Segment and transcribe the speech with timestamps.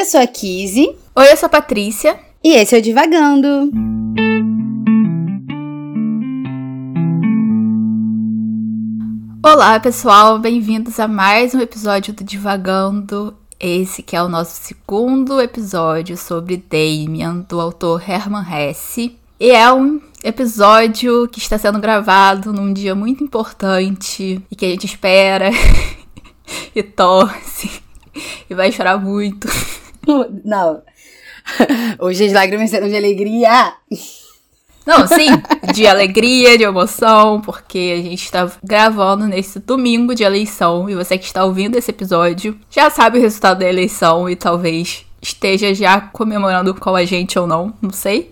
[0.00, 0.96] eu sou a Kizzy.
[1.14, 2.18] Oi, eu sou a Patrícia.
[2.42, 3.70] E esse é o Divagando.
[9.44, 13.36] Olá, pessoal, bem-vindos a mais um episódio do Divagando.
[13.60, 19.18] Esse que é o nosso segundo episódio sobre Damien, do autor Hermann Hesse.
[19.38, 24.68] E é um episódio que está sendo gravado num dia muito importante e que a
[24.70, 25.50] gente espera
[26.74, 27.70] e torce
[28.48, 29.46] e vai chorar muito.
[30.44, 30.82] Não.
[31.98, 33.74] Hoje as lágrimas serão de alegria.
[34.86, 35.28] Não, sim,
[35.72, 41.18] de alegria, de emoção, porque a gente está gravando nesse domingo de eleição e você
[41.18, 46.00] que está ouvindo esse episódio já sabe o resultado da eleição e talvez esteja já
[46.00, 48.30] comemorando com a gente ou não, não sei.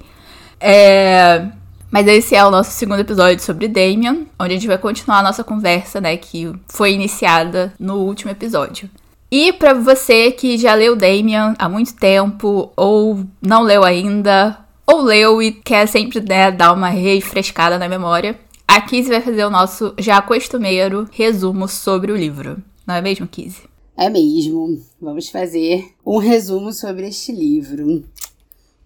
[0.58, 1.46] É...
[1.90, 5.22] Mas esse é o nosso segundo episódio sobre Damien, onde a gente vai continuar a
[5.22, 8.90] nossa conversa, né, que foi iniciada no último episódio.
[9.30, 15.02] E para você que já leu Damien há muito tempo, ou não leu ainda, ou
[15.02, 19.50] leu e quer sempre né, dar uma refrescada na memória, a Kizzy vai fazer o
[19.50, 22.62] nosso já costumeiro resumo sobre o livro.
[22.86, 23.62] Não é mesmo, Kizzy?
[23.94, 24.80] É mesmo.
[25.00, 28.04] Vamos fazer um resumo sobre este livro.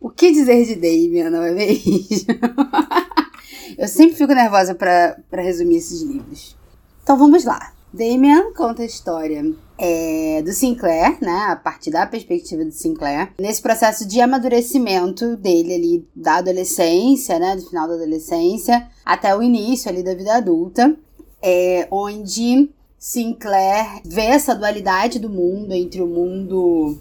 [0.01, 2.01] O que dizer de Damien, não é mesmo?
[3.79, 6.57] Eu sempre fico nervosa para resumir esses livros.
[7.03, 7.73] Então vamos lá.
[7.93, 9.45] Damien conta a história
[9.85, 11.47] é, do Sinclair, né?
[11.49, 17.57] A partir da perspectiva do Sinclair, nesse processo de amadurecimento dele ali da adolescência, né?
[17.57, 20.97] Do final da adolescência até o início ali da vida adulta,
[21.43, 26.97] é, onde Sinclair vê essa dualidade do mundo entre o mundo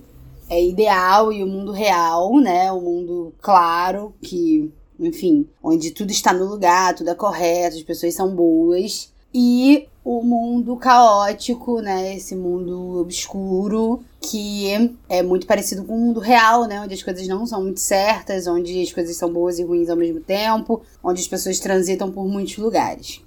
[0.50, 2.72] é, ideal e o mundo real, né?
[2.72, 8.14] O mundo claro que enfim, onde tudo está no lugar, tudo é correto, as pessoas
[8.14, 12.16] são boas, e o mundo caótico, né?
[12.16, 16.82] Esse mundo obscuro que é muito parecido com o mundo real, né?
[16.82, 19.98] Onde as coisas não são muito certas, onde as coisas são boas e ruins ao
[19.98, 23.22] mesmo tempo, onde as pessoas transitam por muitos lugares.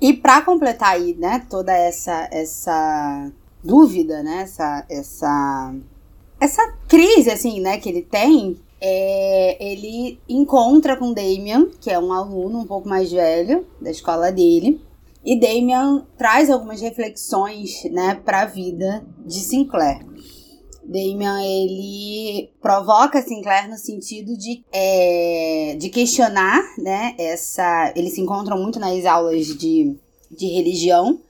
[0.00, 3.30] E para completar aí, né, toda essa essa
[3.62, 5.74] dúvida, né, essa essa
[6.40, 12.12] essa crise assim, né, que ele tem, é, ele encontra com Damien, que é um
[12.12, 14.80] aluno um pouco mais velho da escola dele,
[15.24, 20.04] e Damien traz algumas reflexões, né, para a vida de Sinclair.
[20.82, 27.92] Damien ele provoca Sinclair no sentido de, é, de questionar, né, essa.
[27.94, 29.94] Eles se encontram muito nas aulas de,
[30.30, 31.20] de religião.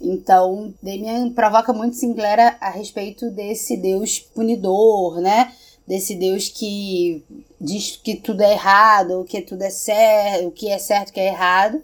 [0.00, 5.52] Então, Damien provoca muito Sinclair a, a respeito desse Deus punidor, né?
[5.86, 7.22] Desse Deus que
[7.60, 11.20] diz que tudo é errado, que tudo é certo, o que é certo, o que
[11.20, 11.82] é errado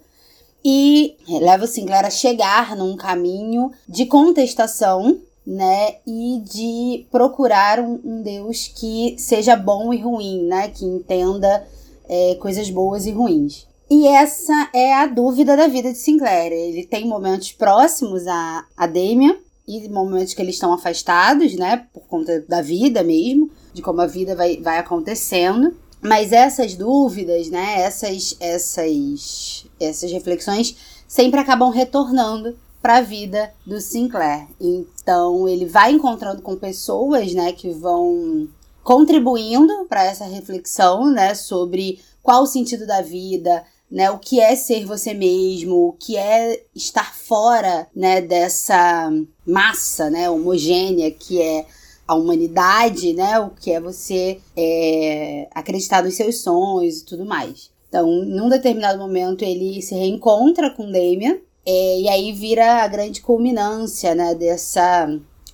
[0.63, 7.99] e leva o Sinclair a chegar num caminho de contestação, né, e de procurar um,
[8.03, 11.67] um Deus que seja bom e ruim, né, que entenda
[12.07, 13.67] é, coisas boas e ruins.
[13.89, 16.53] E essa é a dúvida da vida de Sinclair.
[16.53, 22.03] Ele tem momentos próximos a, a Damien e momentos que eles estão afastados, né, por
[22.03, 25.75] conta da vida mesmo, de como a vida vai, vai acontecendo.
[26.01, 30.75] Mas essas dúvidas, né, essas, essas, essas reflexões
[31.07, 34.47] sempre acabam retornando para a vida do Sinclair.
[34.59, 38.47] Então ele vai encontrando com pessoas, né, que vão
[38.83, 44.55] contribuindo para essa reflexão, né, sobre qual o sentido da vida, né, o que é
[44.55, 49.11] ser você mesmo, o que é estar fora, né, dessa
[49.45, 51.65] massa, né, homogênea que é
[52.11, 53.39] a humanidade, né?
[53.39, 57.71] O que é você é, acreditar nos seus sonhos e tudo mais.
[57.87, 63.21] Então, num determinado momento, ele se reencontra com Damien, é, e aí vira a grande
[63.21, 65.07] culminância, né, dessa,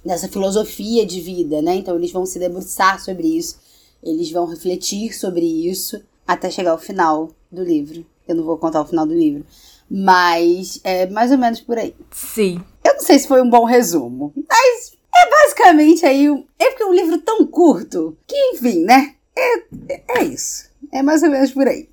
[0.04, 1.76] dessa filosofia de vida, né?
[1.76, 3.60] Então, eles vão se debruçar sobre isso,
[4.02, 8.04] eles vão refletir sobre isso até chegar ao final do livro.
[8.28, 9.46] Eu não vou contar o final do livro,
[9.88, 11.94] mas é mais ou menos por aí.
[12.12, 12.60] Sim.
[12.84, 16.28] Eu não sei se foi um bom resumo, mas é basicamente aí.
[16.60, 19.16] É porque é um livro tão curto que, enfim, né?
[19.36, 20.70] É, é isso.
[20.92, 21.90] É mais ou menos por aí.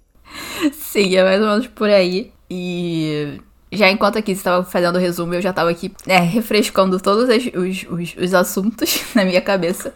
[0.72, 2.32] Sim, é mais ou menos por aí.
[2.50, 3.40] E
[3.72, 7.86] já enquanto aqui estava fazendo o resumo, eu já estava aqui né, refrescando todos os,
[7.90, 9.92] os, os, assuntos na minha cabeça.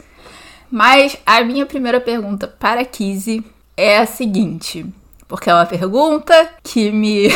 [0.70, 3.44] Mas a minha primeira pergunta para Kizzy
[3.76, 4.84] é a seguinte:
[5.26, 7.28] porque é uma pergunta que me.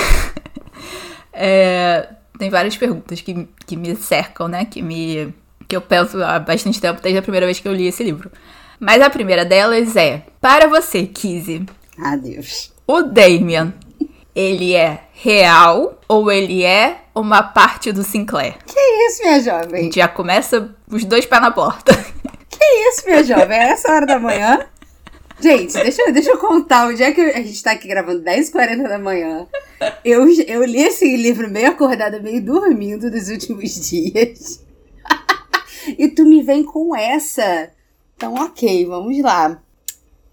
[1.32, 4.64] é, tem várias perguntas que, que me cercam, né?
[4.64, 5.32] Que me
[5.72, 8.30] que eu penso há bastante tempo, desde a primeira vez que eu li esse livro.
[8.78, 11.64] Mas a primeira delas é: Para você, Kizzy.
[11.98, 12.70] Adeus.
[12.86, 13.72] O Damien,
[14.34, 18.56] ele é real ou ele é uma parte do Sinclair?
[18.66, 19.90] Que isso, minha jovem?
[19.90, 21.92] Já começa os dois pés na porta.
[22.50, 23.56] Que isso, minha jovem?
[23.56, 24.66] É essa hora da manhã?
[25.40, 26.86] Gente, deixa, eu, deixa eu contar.
[26.86, 29.46] O dia que a gente tá aqui gravando 10h40 da manhã,
[30.04, 34.62] eu, eu li esse livro meio acordada, meio dormindo nos últimos dias.
[35.86, 37.70] E tu me vem com essa.
[38.16, 39.60] Então, ok, vamos lá.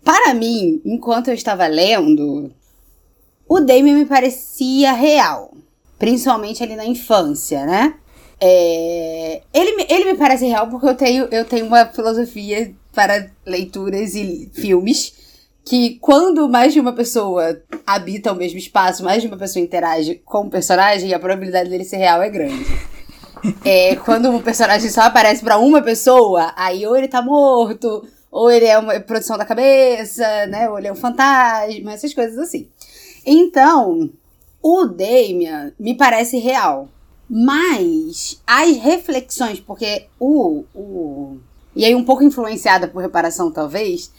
[0.03, 2.51] Para mim, enquanto eu estava lendo,
[3.47, 5.53] o Damien me parecia real.
[5.97, 7.95] Principalmente ali na infância, né?
[8.39, 14.15] É, ele, ele me parece real porque eu tenho, eu tenho uma filosofia para leituras
[14.15, 15.13] e filmes
[15.65, 20.15] que quando mais de uma pessoa habita o mesmo espaço, mais de uma pessoa interage
[20.25, 22.65] com o personagem, a probabilidade dele ser real é grande.
[23.63, 28.51] É, quando o personagem só aparece para uma pessoa, aí ou ele tá morto, ou
[28.51, 30.69] ele é uma produção da cabeça, né?
[30.69, 32.67] Ou ele é um fantasma, essas coisas assim.
[33.25, 34.09] Então,
[34.61, 36.89] o Damien me parece real.
[37.29, 41.37] Mas as reflexões, porque o, o.
[41.75, 44.11] E aí, um pouco influenciada por reparação, talvez.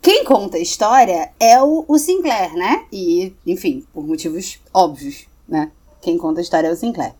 [0.00, 2.84] Quem conta a história é o, o Sinclair, né?
[2.92, 5.72] E, enfim, por motivos óbvios, né?
[6.00, 7.14] Quem conta a história é o Sinclair.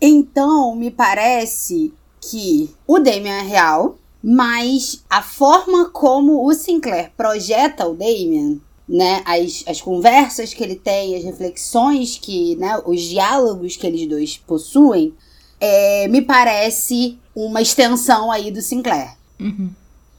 [0.00, 7.86] Então, me parece que o Damien é real, mas a forma como o Sinclair projeta
[7.86, 8.60] o Damien
[8.90, 14.06] né, as, as conversas que ele tem, as reflexões que, né, os diálogos que eles
[14.08, 15.14] dois possuem,
[15.60, 19.16] é, me parece uma extensão aí do Sinclair.
[19.38, 19.70] Uhum.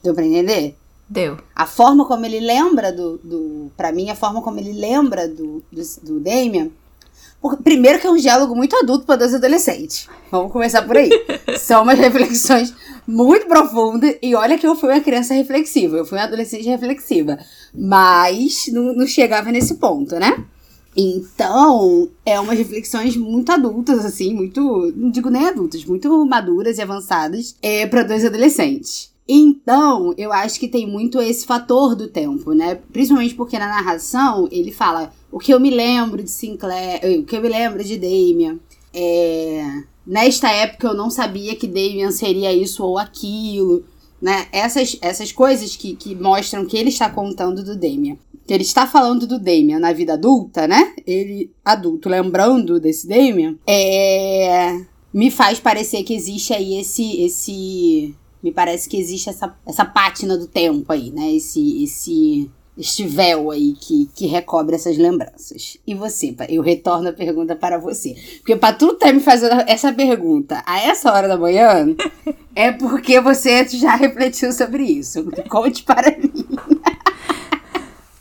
[0.02, 0.74] Deu pra entender?
[1.06, 1.36] Deu.
[1.54, 3.18] A forma como ele lembra do.
[3.18, 6.72] do para mim, a forma como ele lembra do, do, do Damien.
[7.62, 10.08] Primeiro que é um diálogo muito adulto para dois adolescentes.
[10.30, 11.10] Vamos começar por aí.
[11.58, 12.74] São umas reflexões
[13.06, 14.16] muito profundas.
[14.22, 15.96] E olha que eu fui uma criança reflexiva.
[15.96, 17.38] Eu fui uma adolescente reflexiva.
[17.74, 20.44] Mas não, não chegava nesse ponto, né?
[20.96, 24.92] Então, é umas reflexões muito adultas, assim, muito.
[24.94, 29.10] Não digo nem adultas, muito maduras e avançadas é, para dois adolescentes.
[29.26, 32.74] Então, eu acho que tem muito esse fator do tempo, né?
[32.92, 37.24] Principalmente porque na narração ele fala o que eu me lembro de Sinclair, eh, o
[37.24, 38.60] que eu me lembro de Damien.
[38.94, 43.84] É, nesta época eu não sabia que Damien seria isso ou aquilo
[44.22, 44.46] né?
[44.52, 48.16] Essas, essas coisas que, que mostram que ele está contando do Damien.
[48.46, 50.94] Que ele está falando do Damien na vida adulta, né?
[51.04, 54.80] Ele, adulto, lembrando desse Damien, é,
[55.12, 57.20] me faz parecer que existe aí esse.
[57.20, 61.32] esse me parece que existe essa, essa pátina do tempo aí, né?
[61.32, 65.76] Esse, esse este véu aí que, que recobre essas lembranças.
[65.86, 68.16] E você, eu retorno a pergunta para você.
[68.38, 71.94] Porque para tu estar tá me fazendo essa pergunta a essa hora da manhã,
[72.56, 75.24] é porque você já refletiu sobre isso.
[75.48, 76.46] Conte para mim.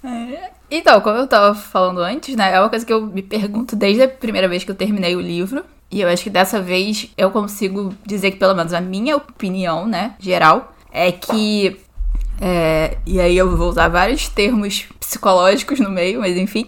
[0.03, 2.53] É, então, como eu tava falando antes, né?
[2.53, 5.21] É uma coisa que eu me pergunto desde a primeira vez que eu terminei o
[5.21, 5.63] livro.
[5.91, 9.85] E eu acho que dessa vez eu consigo dizer que, pelo menos, a minha opinião,
[9.85, 11.77] né, geral, é que
[12.41, 16.67] é, e aí eu vou usar vários termos psicológicos no meio, mas enfim.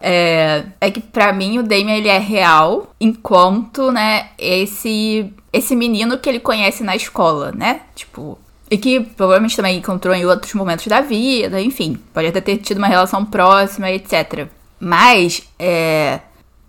[0.00, 6.18] É, é que para mim o Damien ele é real, enquanto, né, esse esse menino
[6.18, 7.82] que ele conhece na escola, né?
[7.94, 8.38] Tipo,
[8.70, 12.78] e que provavelmente também encontrou em outros momentos da vida, enfim, pode até ter tido
[12.78, 14.48] uma relação próxima, etc.
[14.80, 16.20] Mas, é.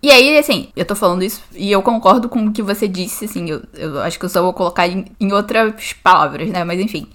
[0.02, 3.24] E aí, assim, eu tô falando isso e eu concordo com o que você disse,
[3.24, 6.62] assim, eu, eu acho que eu só vou colocar em, em outras palavras, né?
[6.64, 7.08] Mas enfim.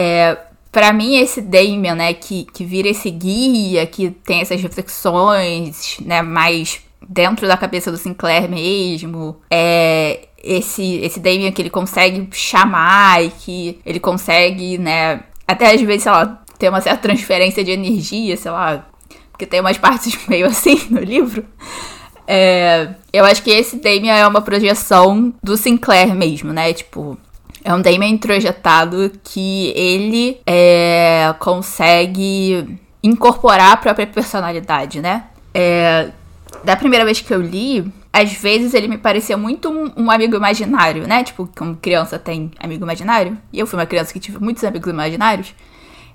[0.00, 0.38] É,
[0.70, 6.22] para mim, esse Damien, né, que, que vira esse guia, que tem essas reflexões, né,
[6.22, 13.24] mais dentro da cabeça do Sinclair mesmo, é esse, esse Damien que ele consegue chamar
[13.24, 17.72] e que ele consegue, né, até às vezes, sei lá, ter uma certa transferência de
[17.72, 18.86] energia, sei lá,
[19.32, 21.44] porque tem umas partes meio assim no livro.
[22.24, 26.72] É, eu acho que esse Damien é uma projeção do Sinclair mesmo, né?
[26.72, 27.18] Tipo,
[27.68, 35.24] é um Damien introjetado que ele é, consegue incorporar a própria personalidade, né?
[35.52, 36.10] É,
[36.64, 40.34] da primeira vez que eu li, às vezes ele me parecia muito um, um, amigo
[40.34, 41.22] imaginário, né?
[41.22, 43.36] Tipo, como criança tem amigo imaginário.
[43.52, 45.54] E eu fui uma criança que tive muitos amigos imaginários.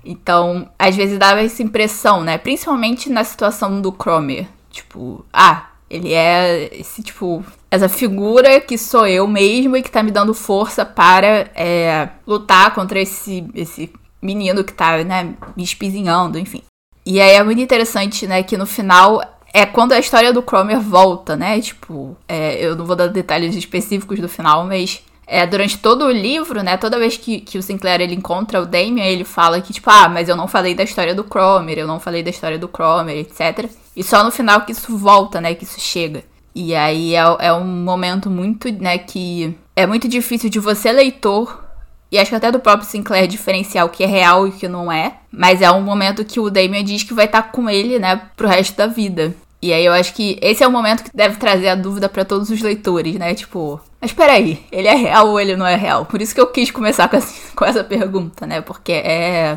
[0.04, 2.36] Então, às vezes dava essa impressão, né?
[2.36, 4.48] Principalmente na situação do Cromer.
[4.72, 10.02] Tipo, ah, ele é esse, tipo, essa figura que sou eu mesmo e que tá
[10.02, 16.36] me dando força para é, lutar contra esse, esse menino que tá, né, me espizinhando,
[16.36, 16.62] enfim.
[17.06, 19.22] E aí é muito interessante, né, que no final
[19.52, 21.60] é quando a história do Cromer volta, né?
[21.60, 26.10] Tipo, é, eu não vou dar detalhes específicos do final, mas é, durante todo o
[26.10, 26.76] livro, né?
[26.76, 30.08] Toda vez que, que o Sinclair ele encontra o Damien, ele fala que, tipo, ah,
[30.08, 33.18] mas eu não falei da história do Cromer, eu não falei da história do Cromer,
[33.18, 33.70] etc.
[33.96, 35.54] E só no final que isso volta, né?
[35.54, 36.24] Que isso chega.
[36.54, 41.64] E aí é, é um momento muito, né, que é muito difícil de você, leitor,
[42.12, 44.68] e acho que até do próprio Sinclair diferenciar o que é real e o que
[44.68, 45.16] não é.
[45.32, 48.46] Mas é um momento que o Damien diz que vai estar com ele, né, pro
[48.46, 49.34] resto da vida.
[49.64, 52.22] E aí eu acho que esse é o momento que deve trazer a dúvida para
[52.22, 53.32] todos os leitores, né?
[53.32, 56.04] Tipo, mas peraí, ele é real ou ele não é real?
[56.04, 58.60] Por isso que eu quis começar com essa, com essa pergunta, né?
[58.60, 59.56] Porque é,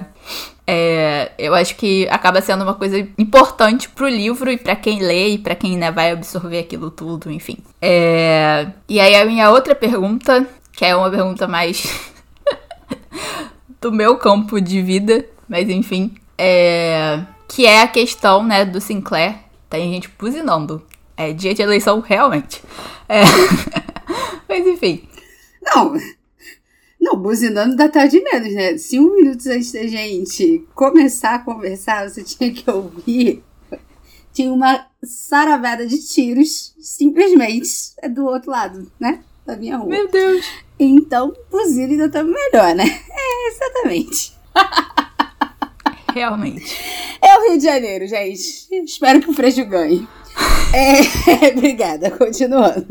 [0.65, 5.31] é, eu acho que acaba sendo uma coisa importante pro livro e para quem lê
[5.31, 7.57] e para quem né, vai absorver aquilo tudo, enfim.
[7.81, 11.85] É, e aí a minha outra pergunta, que é uma pergunta mais
[13.81, 19.46] do meu campo de vida, mas enfim, é, que é a questão, né, do Sinclair.
[19.69, 20.85] Tem gente buzinando.
[21.15, 22.61] É dia de eleição, realmente.
[23.09, 23.21] É,
[24.47, 25.07] mas enfim.
[25.61, 25.95] Não,
[26.99, 28.77] não, buzinando da tarde menos, né?
[28.77, 33.43] Cinco minutos antes da gente começar a conversar, você tinha que ouvir.
[34.33, 37.69] Tinha uma saravada de tiros, simplesmente,
[38.13, 39.23] do outro lado, né?
[39.45, 39.89] Da minha rua.
[39.89, 40.45] Meu Deus.
[40.79, 42.85] Então, buzina ainda tá melhor, né?
[43.09, 44.33] É, exatamente.
[46.17, 46.75] Realmente.
[47.21, 48.67] É o Rio de Janeiro, gente.
[48.71, 50.07] Espero que o Freixo ganhe.
[50.73, 52.87] É, obrigada, continuando.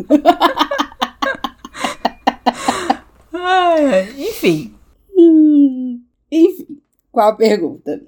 [3.32, 3.76] Ah,
[4.16, 4.74] enfim.
[5.18, 6.80] Hum, enfim,
[7.10, 8.00] qual a pergunta?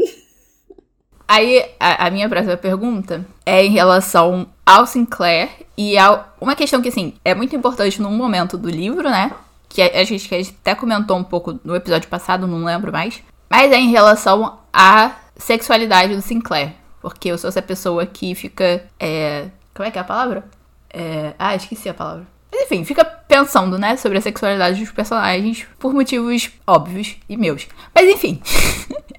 [1.26, 6.80] Aí, a, a, minha próxima pergunta é em relação ao Sinclair e a uma questão
[6.80, 9.32] que, assim, é muito importante num momento do livro, né?
[9.68, 12.64] Que a, a, gente, que a gente até comentou um pouco no episódio passado, não
[12.64, 13.20] lembro mais.
[13.48, 16.74] Mas é em relação à sexualidade do Sinclair.
[17.00, 18.84] Porque eu sou essa pessoa que fica.
[18.98, 20.44] É, como é que é a palavra?
[20.90, 22.26] É, ah, esqueci a palavra.
[22.50, 27.68] Mas enfim, fica pensando, né, sobre a sexualidade dos personagens por motivos óbvios e meus.
[27.94, 28.40] Mas enfim.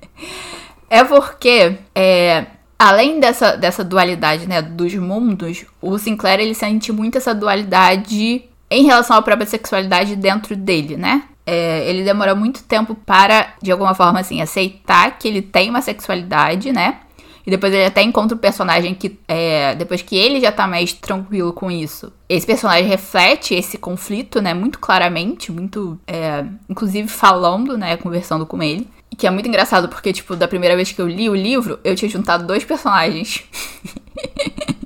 [0.89, 7.17] é porque, é, além dessa, dessa dualidade, né, dos mundos, o Sinclair ele sente muito
[7.17, 11.24] essa dualidade em relação à própria sexualidade dentro dele, né?
[11.51, 15.82] É, ele demora muito tempo para, de alguma forma, assim, aceitar que ele tem uma
[15.82, 17.00] sexualidade, né?
[17.46, 20.94] E depois ele até encontra um personagem que, é, depois que ele já tá mais
[20.94, 27.75] tranquilo com isso, esse personagem reflete esse conflito, né, muito claramente, muito, é, inclusive falando,
[27.75, 28.88] né, conversando com ele.
[29.18, 31.96] Que é muito engraçado porque, tipo, da primeira vez que eu li o livro, eu
[31.96, 33.44] tinha juntado dois personagens.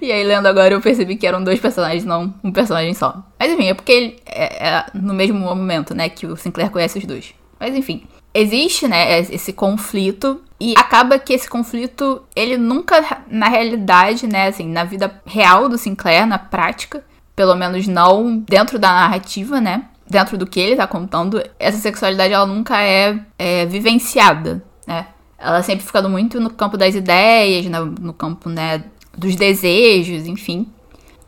[0.00, 3.24] e aí, lendo agora, eu percebi que eram dois personagens, não um personagem só.
[3.38, 6.98] Mas enfim, é porque ele é, é no mesmo momento, né, que o Sinclair conhece
[6.98, 7.34] os dois.
[7.58, 14.26] Mas enfim, existe, né, esse conflito e acaba que esse conflito, ele nunca, na realidade,
[14.26, 17.04] né, assim, na vida real do Sinclair, na prática,
[17.36, 22.32] pelo menos não dentro da narrativa, né, dentro do que ele tá contando, essa sexualidade,
[22.32, 25.06] ela nunca é, é vivenciada, né.
[25.38, 28.84] Ela sempre fica muito no campo das ideias, no, no campo, né,
[29.16, 30.66] dos desejos, enfim.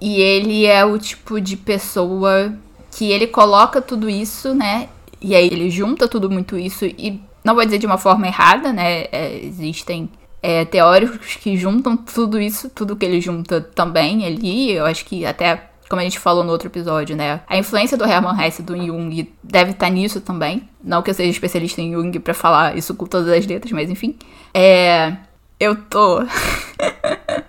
[0.00, 2.54] E ele é o tipo de pessoa
[2.90, 4.88] que ele coloca tudo isso, né,
[5.20, 8.72] e aí ele junta tudo muito isso e não vou dizer de uma forma errada,
[8.72, 9.04] né?
[9.12, 10.10] É, existem
[10.42, 14.72] é, teóricos que juntam tudo isso, tudo que ele junta também ali.
[14.72, 17.40] Eu acho que até, como a gente falou no outro episódio, né?
[17.46, 20.68] A influência do Hermann Hesse do Jung deve estar nisso também.
[20.82, 23.88] Não que eu seja especialista em Jung para falar isso com todas as letras, mas
[23.88, 24.16] enfim.
[24.52, 25.16] É,
[25.60, 26.22] eu tô.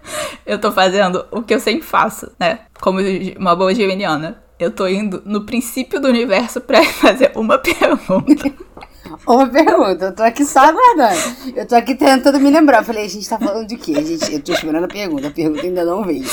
[0.47, 2.61] eu tô fazendo o que eu sempre faço, né?
[2.79, 2.99] Como
[3.37, 8.51] uma boa geminiana eu tô indo no princípio do universo pra fazer uma pergunta.
[9.25, 11.55] Uma pergunta, eu tô aqui só aguardando.
[11.55, 12.79] Eu tô aqui tentando me lembrar.
[12.79, 13.93] Eu falei, a gente tá falando de quê?
[14.03, 16.25] Gente, eu tô esperando a pergunta, a pergunta ainda não veio.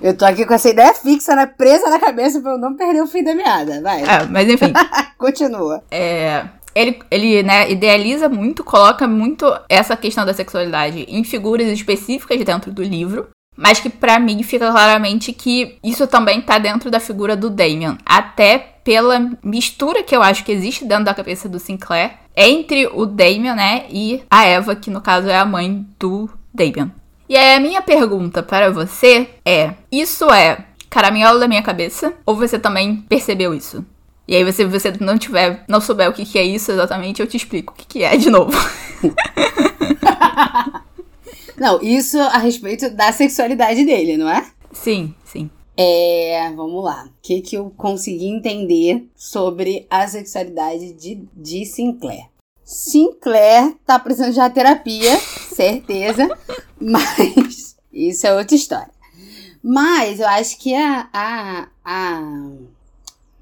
[0.00, 3.02] Eu tô aqui com essa ideia fixa, né, presa na cabeça pra eu não perder
[3.02, 3.80] o fim da meada.
[3.82, 4.02] Vai.
[4.02, 4.72] É, mas enfim.
[5.18, 5.82] Continua.
[5.90, 6.44] É.
[6.74, 12.72] Ele, ele né, idealiza muito, coloca muito essa questão da sexualidade em figuras específicas dentro
[12.72, 13.28] do livro.
[13.56, 17.98] Mas que para mim fica claramente que isso também tá dentro da figura do Damien.
[18.04, 23.04] Até pela mistura que eu acho que existe dentro da cabeça do Sinclair entre o
[23.04, 26.90] Damien, né, e a Eva, que no caso é a mãe do Damien.
[27.28, 32.12] E aí a minha pergunta para você é: isso é caraminhola da minha cabeça?
[32.26, 33.84] Ou você também percebeu isso?
[34.26, 37.36] E aí, se você não tiver, não souber o que, é isso exatamente, eu te
[37.36, 38.56] explico o que, que é de novo.
[41.62, 44.44] Não, isso a respeito da sexualidade dele, não é?
[44.72, 45.48] Sim, sim.
[45.76, 47.04] É, vamos lá.
[47.04, 52.26] O que, que eu consegui entender sobre a sexualidade de, de Sinclair?
[52.64, 55.16] Sinclair tá precisando de uma terapia,
[55.54, 56.36] certeza,
[56.80, 58.90] mas isso é outra história.
[59.62, 61.08] Mas eu acho que a.
[61.12, 62.22] a, a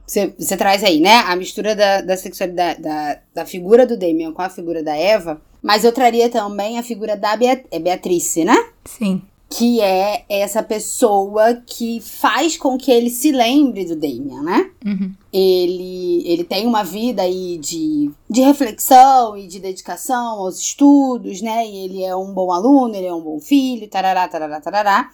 [0.07, 1.21] você, você traz aí, né?
[1.21, 5.41] A mistura da, da sexualidade, da, da figura do Damien com a figura da Eva
[5.63, 8.57] mas eu traria também a figura da Beat é Beatrice, né?
[8.85, 9.23] Sim.
[9.53, 14.71] que é essa pessoa que faz com que ele se lembre do Damien, né?
[14.87, 15.13] Uhum.
[15.33, 21.67] Ele, ele tem uma vida aí de, de reflexão e de dedicação aos estudos, né?
[21.67, 25.11] E ele é um bom aluno, ele é um bom filho, tarará, tarará, tarará.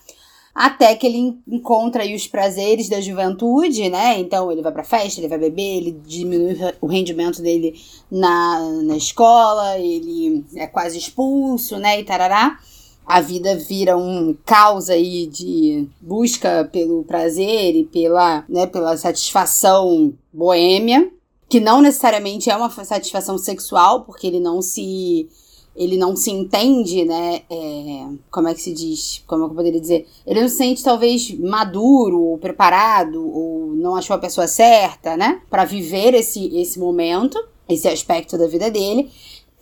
[0.59, 4.19] Até que ele encontra aí os prazeres da juventude, né?
[4.19, 7.79] Então ele vai pra festa, ele vai beber, ele diminui o rendimento dele
[8.11, 12.01] na, na escola, ele é quase expulso, né?
[12.01, 12.59] E tarará
[13.07, 20.15] a vida vira um caos aí de busca pelo prazer e pela, né, pela satisfação
[20.33, 21.13] boêmia,
[21.51, 25.29] que não necessariamente é uma satisfação sexual, porque ele não se
[25.77, 27.43] ele não se entende, né?
[27.51, 29.23] É, como é que se diz?
[29.27, 30.07] Como é eu poderia dizer?
[30.27, 35.41] Ele não se sente talvez maduro ou preparado ou não achou a pessoa certa, né?
[35.51, 39.11] Para viver esse, esse momento, esse aspecto da vida dele.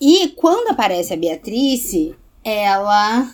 [0.01, 3.29] E quando aparece a Beatrice, ela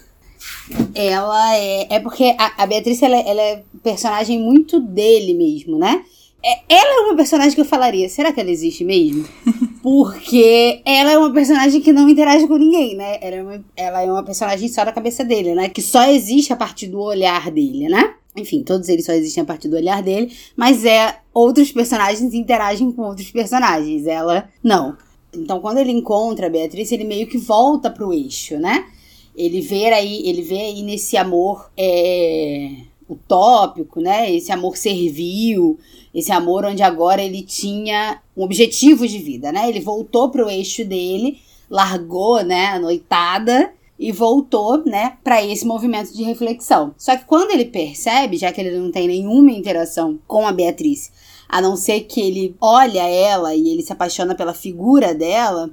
[0.94, 1.86] ela é.
[1.90, 6.02] É porque a, a Beatriz ela, ela, é personagem muito dele mesmo, né?
[6.42, 9.28] É, ela é uma personagem que eu falaria, será que ela existe mesmo?
[9.82, 13.18] Porque ela é uma personagem que não interage com ninguém, né?
[13.20, 15.68] Ela é, uma, ela é uma personagem só da cabeça dele, né?
[15.68, 18.14] Que só existe a partir do olhar dele, né?
[18.36, 22.92] Enfim, todos eles só existem a partir do olhar dele, mas é outros personagens interagem
[22.92, 24.06] com outros personagens.
[24.06, 24.96] Ela não.
[25.34, 28.86] Então, quando ele encontra a Beatriz, ele meio que volta pro eixo, né?
[29.34, 32.70] Ele vê aí, ele vê aí nesse amor é,
[33.08, 34.32] utópico, né?
[34.32, 35.78] Esse amor servil,
[36.14, 39.68] esse amor onde agora ele tinha um objetivo de vida, né?
[39.68, 41.38] Ele voltou pro eixo dele,
[41.68, 46.94] largou, né, a noitada e voltou, né, para esse movimento de reflexão.
[46.96, 51.12] Só que quando ele percebe, já que ele não tem nenhuma interação com a Beatriz,
[51.46, 55.70] a não ser que ele olha ela e ele se apaixona pela figura dela,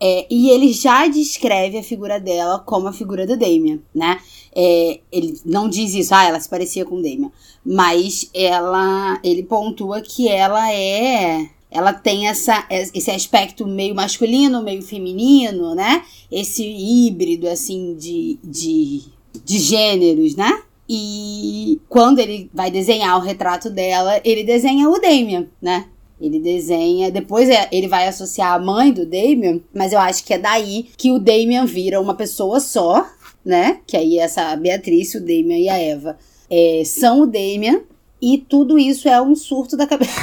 [0.00, 4.18] é, e ele já descreve a figura dela como a figura do Damien, né?
[4.54, 7.32] É, ele não diz isso, ah, ela se parecia com o Damien.
[7.64, 14.82] Mas ela, ele pontua que ela é ela tem essa, esse aspecto meio masculino, meio
[14.82, 16.02] feminino, né?
[16.30, 19.02] Esse híbrido, assim, de, de,
[19.44, 20.62] de gêneros, né?
[20.88, 25.86] E quando ele vai desenhar o retrato dela, ele desenha o Damien, né?
[26.20, 27.10] Ele desenha.
[27.10, 30.88] Depois é, ele vai associar a mãe do Damien, mas eu acho que é daí
[30.96, 33.06] que o Damien vira uma pessoa só,
[33.44, 33.80] né?
[33.86, 36.18] Que aí essa Beatriz, o Damien e a Eva
[36.50, 37.82] é, são o Damien.
[38.20, 40.20] E tudo isso é um surto da cabeça.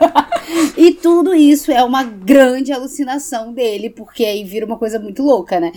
[0.76, 5.58] e tudo isso é uma grande alucinação dele, porque aí vira uma coisa muito louca,
[5.58, 5.72] né?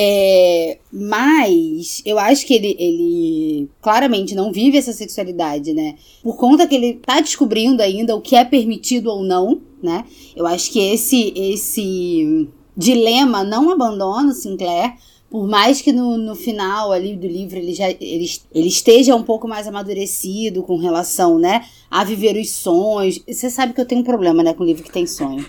[0.00, 5.96] É, mas eu acho que ele, ele claramente não vive essa sexualidade, né?
[6.22, 10.04] Por conta que ele tá descobrindo ainda o que é permitido ou não, né?
[10.36, 14.94] Eu acho que esse, esse dilema não abandona o Sinclair.
[15.28, 19.24] Por mais que no, no final ali do livro ele já ele, ele esteja um
[19.24, 23.20] pouco mais amadurecido com relação, né, a viver os sonhos.
[23.28, 25.44] Você sabe que eu tenho um problema, né, com livro que tem sonho.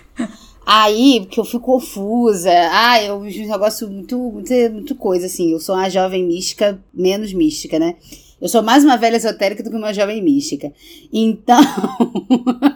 [0.72, 2.48] Aí, que eu fico confusa.
[2.70, 5.50] Ah, eu vejo um negócio muito, muito, muito coisa, assim.
[5.50, 7.96] Eu sou uma jovem mística, menos mística, né?
[8.40, 10.72] Eu sou mais uma velha esotérica do que uma jovem mística.
[11.12, 11.60] Então,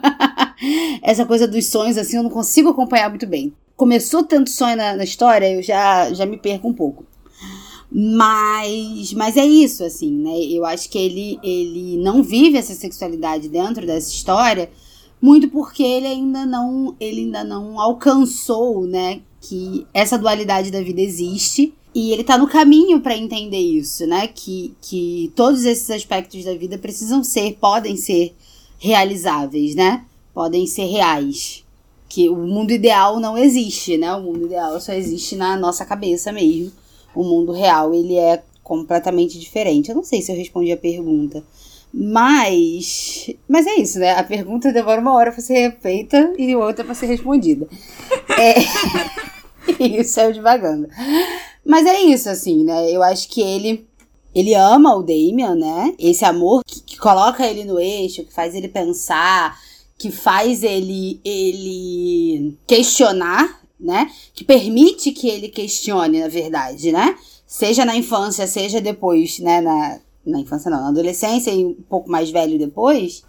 [1.01, 3.53] essa coisa dos sonhos, assim, eu não consigo acompanhar muito bem.
[3.77, 7.05] Começou tanto sonho na, na história, eu já, já me perco um pouco.
[7.89, 10.37] Mas, mas é isso, assim, né?
[10.37, 14.69] Eu acho que ele, ele não vive essa sexualidade dentro dessa história
[15.21, 21.01] muito porque ele ainda não ele ainda não alcançou, né, que essa dualidade da vida
[21.01, 26.43] existe e ele tá no caminho para entender isso, né, que que todos esses aspectos
[26.43, 28.35] da vida precisam ser, podem ser
[28.77, 30.05] realizáveis, né?
[30.33, 31.63] Podem ser reais.
[32.07, 34.13] Que o mundo ideal não existe, né?
[34.15, 36.71] O mundo ideal só existe na nossa cabeça mesmo.
[37.15, 39.89] O mundo real, ele é completamente diferente.
[39.89, 41.43] Eu não sei se eu respondi a pergunta.
[41.97, 43.29] Mas.
[43.47, 44.11] Mas é isso, né?
[44.11, 47.69] A pergunta demora uma hora pra ser feita e outra pra ser respondida.
[48.37, 48.55] É.
[49.79, 50.89] isso saiu devagando.
[51.65, 52.91] Mas é isso, assim, né?
[52.91, 53.87] Eu acho que ele.
[54.33, 55.95] Ele ama o Damien, né?
[55.97, 59.57] Esse amor que, que coloca ele no eixo, que faz ele pensar,
[59.97, 64.11] que faz ele, ele questionar, né?
[64.33, 67.15] Que permite que ele questione, na verdade, né?
[67.47, 69.61] Seja na infância, seja depois, né?
[69.61, 73.23] Na, na infância não, na adolescência e um pouco mais velho depois,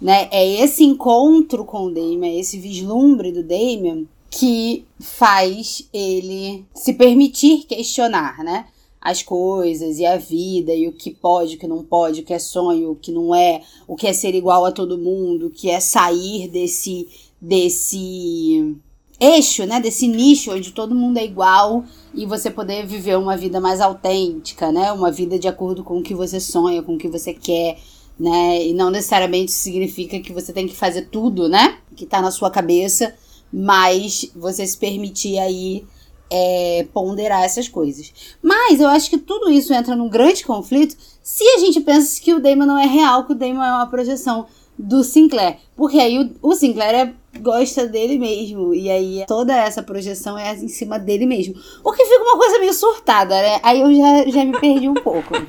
[0.00, 0.28] né?
[0.30, 7.64] É esse encontro com o Damien, esse vislumbre do Damien que faz ele se permitir
[7.66, 8.66] questionar, né?
[9.00, 12.34] As coisas e a vida e o que pode, o que não pode, o que
[12.34, 15.50] é sonho, o que não é, o que é ser igual a todo mundo, o
[15.50, 17.06] que é sair desse
[17.40, 18.76] desse
[19.20, 23.60] eixo, né, desse nicho onde todo mundo é igual e você poder viver uma vida
[23.60, 27.08] mais autêntica, né, uma vida de acordo com o que você sonha, com o que
[27.08, 27.78] você quer,
[28.18, 32.30] né, e não necessariamente significa que você tem que fazer tudo, né, que tá na
[32.30, 33.14] sua cabeça,
[33.52, 35.84] mas você se permitir aí
[36.30, 38.12] é, ponderar essas coisas.
[38.42, 42.34] Mas eu acho que tudo isso entra num grande conflito se a gente pensa que
[42.34, 44.46] o Damon não é real, que o Damon é uma projeção
[44.76, 45.58] do Sinclair.
[45.76, 48.74] Porque aí o, o Sinclair é, gosta dele mesmo.
[48.74, 51.54] E aí toda essa projeção é em cima dele mesmo.
[51.82, 53.60] O que fica uma coisa meio surtada, né?
[53.62, 55.34] Aí eu já, já me perdi um pouco.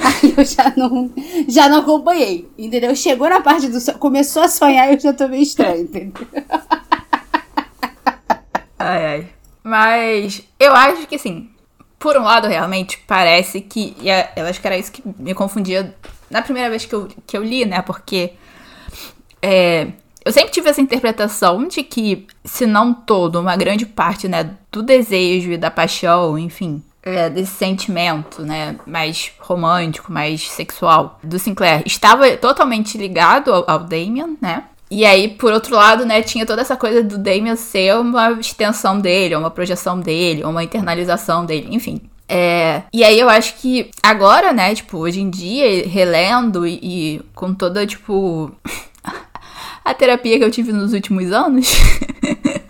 [0.00, 1.10] Aí eu já não,
[1.48, 2.94] já não acompanhei, entendeu?
[2.94, 6.26] Chegou na parte do começou a sonhar eu já tô meio estranho, entendeu?
[8.78, 9.28] Ai, ai.
[9.62, 11.50] Mas eu acho que assim,
[11.98, 13.96] por um lado, realmente parece que.
[14.00, 15.94] E é, eu acho que era isso que me confundia
[16.30, 17.82] na primeira vez que eu, que eu li, né?
[17.82, 18.32] Porque.
[19.42, 19.88] É,
[20.24, 24.82] eu sempre tive essa interpretação de que, se não todo, uma grande parte, né, do
[24.82, 31.82] desejo e da paixão, enfim, é, desse sentimento, né, mais romântico, mais sexual do Sinclair,
[31.86, 34.64] estava totalmente ligado ao, ao Damien, né?
[34.90, 38.98] E aí, por outro lado, né, tinha toda essa coisa do Damien ser uma extensão
[38.98, 42.00] dele, uma projeção dele, uma internalização dele, enfim.
[42.28, 47.20] É, e aí eu acho que agora, né, tipo, hoje em dia, relendo e, e
[47.34, 48.52] com toda, tipo,
[49.88, 51.72] a terapia que eu tive nos últimos anos,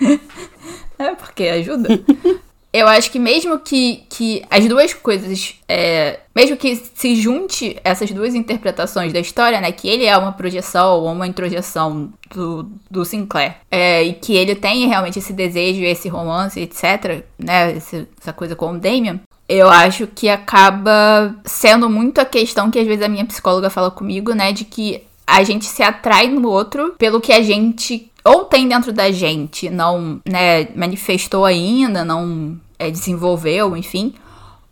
[0.97, 1.89] é porque ajuda.
[2.73, 5.57] eu acho que mesmo que, que as duas coisas.
[5.69, 9.73] É, mesmo que se junte essas duas interpretações da história, né?
[9.73, 13.57] Que ele é uma projeção ou uma introjeção do, do Sinclair.
[13.69, 17.25] É, e que ele tem realmente esse desejo, esse romance, etc.
[17.37, 17.79] Né?
[17.79, 19.21] Esse, essa coisa com o Damien.
[19.49, 23.91] Eu acho que acaba sendo muito a questão que às vezes a minha psicóloga fala
[23.91, 24.53] comigo, né?
[24.53, 28.93] De que a gente se atrai no outro pelo que a gente ou tem dentro
[28.93, 34.15] da gente, não né, manifestou ainda, não é, desenvolveu, enfim,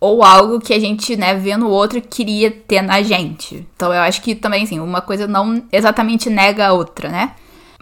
[0.00, 3.66] ou algo que a gente, né, vê no outro queria ter na gente.
[3.76, 7.34] Então eu acho que também, assim, uma coisa não exatamente nega a outra, né?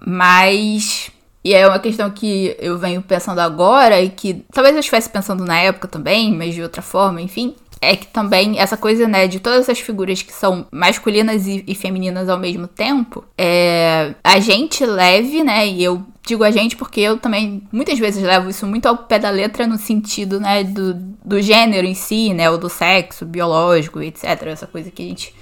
[0.04, 1.10] Mas.
[1.42, 5.44] E é uma questão que eu venho pensando agora e que talvez eu estivesse pensando
[5.44, 7.54] na época também, mas de outra forma, enfim
[7.84, 11.74] é que também essa coisa, né, de todas essas figuras que são masculinas e, e
[11.74, 17.00] femininas ao mesmo tempo, é, a gente leve, né, e eu digo a gente porque
[17.00, 20.94] eu também muitas vezes levo isso muito ao pé da letra no sentido, né, do,
[20.94, 24.24] do gênero em si, né, ou do sexo biológico, etc.
[24.46, 25.34] Essa coisa que a gente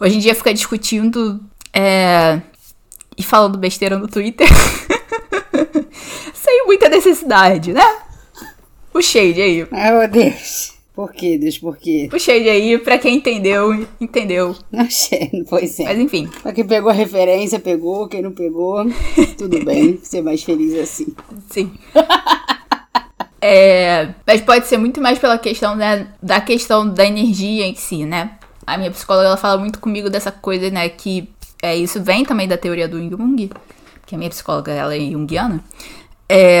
[0.00, 1.40] hoje em dia fica discutindo
[1.72, 2.40] é,
[3.16, 4.48] e falando besteira no Twitter
[6.34, 7.98] sem muita necessidade, né?
[8.92, 9.66] O shade aí.
[9.72, 10.71] Ai, meu Deus.
[10.94, 12.06] Por quê, Deus, por quê?
[12.10, 14.54] Puxei de aí, pra quem entendeu, entendeu.
[14.70, 15.84] Não sei, pois é.
[15.84, 16.28] Mas enfim.
[16.42, 18.06] Pra quem pegou a referência, pegou.
[18.08, 18.84] Quem não pegou,
[19.38, 19.98] tudo bem.
[20.02, 21.14] Ser mais feliz assim.
[21.48, 21.72] Sim.
[23.40, 28.04] é, mas pode ser muito mais pela questão né, da questão da energia em si,
[28.04, 28.32] né?
[28.66, 30.90] A minha psicóloga ela fala muito comigo dessa coisa, né?
[30.90, 31.26] Que
[31.62, 33.50] é, isso vem também da teoria do Jung,
[34.04, 35.64] que a minha psicóloga ela é junguiana.
[36.28, 36.60] É.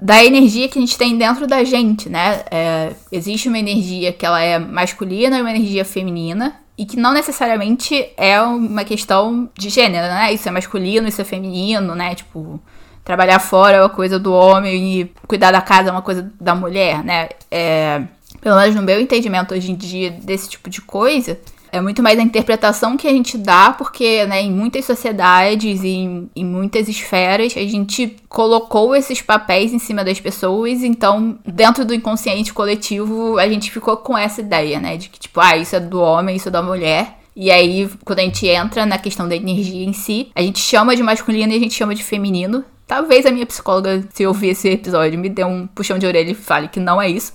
[0.00, 2.42] da energia que a gente tem dentro da gente, né?
[2.50, 6.56] É, existe uma energia que ela é masculina e uma energia feminina.
[6.76, 10.32] E que não necessariamente é uma questão de gênero, né?
[10.32, 12.16] Isso é masculino, isso é feminino, né?
[12.16, 12.60] Tipo,
[13.04, 16.52] trabalhar fora é uma coisa do homem e cuidar da casa é uma coisa da
[16.54, 17.28] mulher, né?
[17.48, 18.02] É,
[18.40, 21.38] pelo menos no meu entendimento hoje em dia desse tipo de coisa,
[21.74, 25.88] é muito mais a interpretação que a gente dá, porque né, em muitas sociedades e
[25.88, 31.84] em, em, muitas esferas a gente colocou esses papéis em cima das pessoas, então dentro
[31.84, 34.96] do inconsciente coletivo a gente ficou com essa ideia, né?
[34.96, 37.18] De que tipo, ah, isso é do homem, isso é da mulher.
[37.34, 40.94] E aí, quando a gente entra na questão da energia em si, a gente chama
[40.94, 42.64] de masculino e a gente chama de feminino.
[42.86, 46.34] Talvez a minha psicóloga, se ouvir esse episódio, me dê um puxão de orelha e
[46.34, 47.32] fale que não é isso.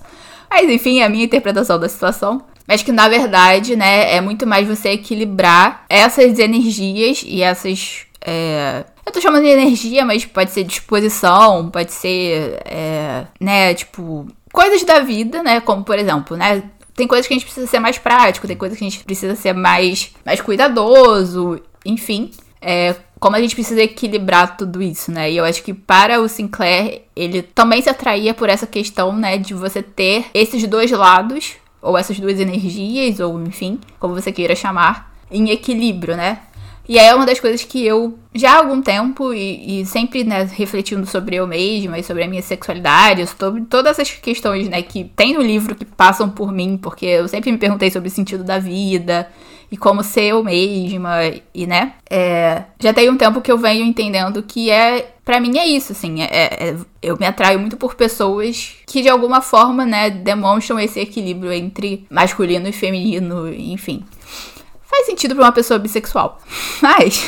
[0.48, 2.42] Mas enfim, é a minha interpretação da situação.
[2.70, 8.06] Mas que na verdade, né, é muito mais você equilibrar essas energias e essas.
[8.24, 8.84] É...
[9.04, 12.62] Eu tô chamando de energia, mas pode ser disposição, pode ser.
[12.64, 13.24] É...
[13.40, 14.28] né, tipo.
[14.52, 15.60] Coisas da vida, né?
[15.60, 16.62] Como por exemplo, né?
[16.94, 19.34] Tem coisas que a gente precisa ser mais prático, tem coisas que a gente precisa
[19.34, 22.30] ser mais, mais cuidadoso, enfim.
[22.62, 25.28] É, como a gente precisa equilibrar tudo isso, né?
[25.28, 29.38] E eu acho que para o Sinclair, ele também se atraía por essa questão, né,
[29.38, 34.54] de você ter esses dois lados ou essas duas energias, ou enfim, como você queira
[34.54, 36.40] chamar, em equilíbrio, né?
[36.88, 40.42] E é uma das coisas que eu, já há algum tempo, e, e sempre, né,
[40.42, 45.04] refletindo sobre eu mesma e sobre a minha sexualidade, sobre todas essas questões, né, que
[45.04, 48.42] tem no livro que passam por mim, porque eu sempre me perguntei sobre o sentido
[48.42, 49.28] da vida,
[49.70, 51.18] e como ser eu mesma,
[51.54, 51.94] e né?
[52.08, 55.12] É, já tem um tempo que eu venho entendendo que é.
[55.24, 56.22] para mim é isso, assim.
[56.22, 56.26] É,
[56.70, 61.52] é, eu me atraio muito por pessoas que de alguma forma, né, demonstram esse equilíbrio
[61.52, 64.04] entre masculino e feminino, enfim.
[64.82, 66.40] Faz sentido pra uma pessoa bissexual.
[66.82, 67.24] Mas.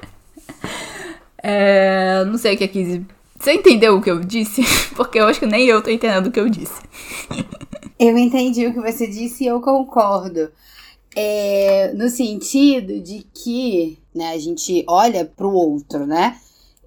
[1.42, 3.02] é, não sei o que é que.
[3.38, 4.62] Você entendeu o que eu disse?
[4.96, 6.80] Porque eu acho que nem eu tô entendendo o que eu disse.
[7.98, 10.50] Eu entendi o que você disse e eu concordo.
[11.20, 16.38] É, no sentido de que né, a gente olha para o outro, né?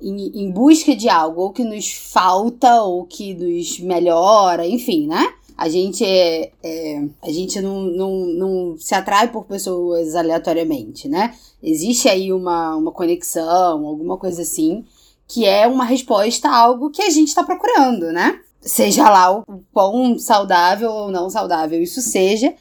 [0.02, 5.28] Em, em, busca de algo, ou que nos falta, ou que nos melhora, enfim, né?
[5.58, 11.36] A gente, é, é, a gente não, não, não se atrai por pessoas aleatoriamente, né?
[11.62, 14.86] Existe aí uma, uma conexão, alguma coisa assim,
[15.28, 18.39] que é uma resposta a algo que a gente está procurando, né?
[18.62, 22.54] Seja lá o quão saudável ou não saudável isso seja,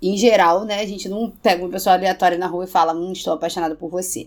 [0.00, 0.80] em geral, né?
[0.80, 3.90] A gente não pega uma pessoa aleatória na rua e fala, hum, estou apaixonada por
[3.90, 4.26] você.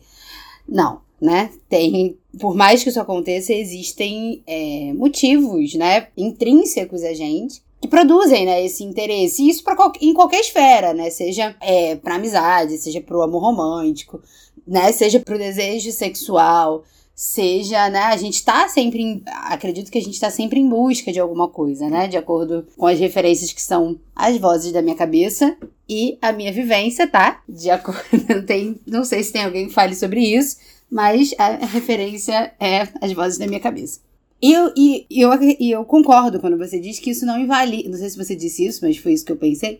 [0.68, 1.52] Não, né?
[1.70, 8.46] Tem, por mais que isso aconteça, existem é, motivos, né, intrínsecos a gente que produzem,
[8.46, 9.44] né, esse interesse.
[9.44, 11.10] E isso para em qualquer esfera, né?
[11.10, 14.22] Seja é, para amizade, seja para o amor romântico,
[14.68, 14.92] né?
[14.92, 16.84] Seja para o desejo sexual,
[17.16, 21.12] seja, né, a gente tá sempre, em, acredito que a gente tá sempre em busca
[21.12, 24.96] de alguma coisa, né, de acordo com as referências que são as vozes da minha
[24.96, 25.56] cabeça
[25.88, 27.42] e a minha vivência, tá?
[27.48, 30.58] De acordo, não tem, não sei se tem alguém que fale sobre isso,
[30.90, 34.00] mas a referência é as vozes da minha cabeça.
[34.42, 38.10] Eu, e, eu, e eu concordo quando você diz que isso não invalida, não sei
[38.10, 39.80] se você disse isso, mas foi isso que eu pensei,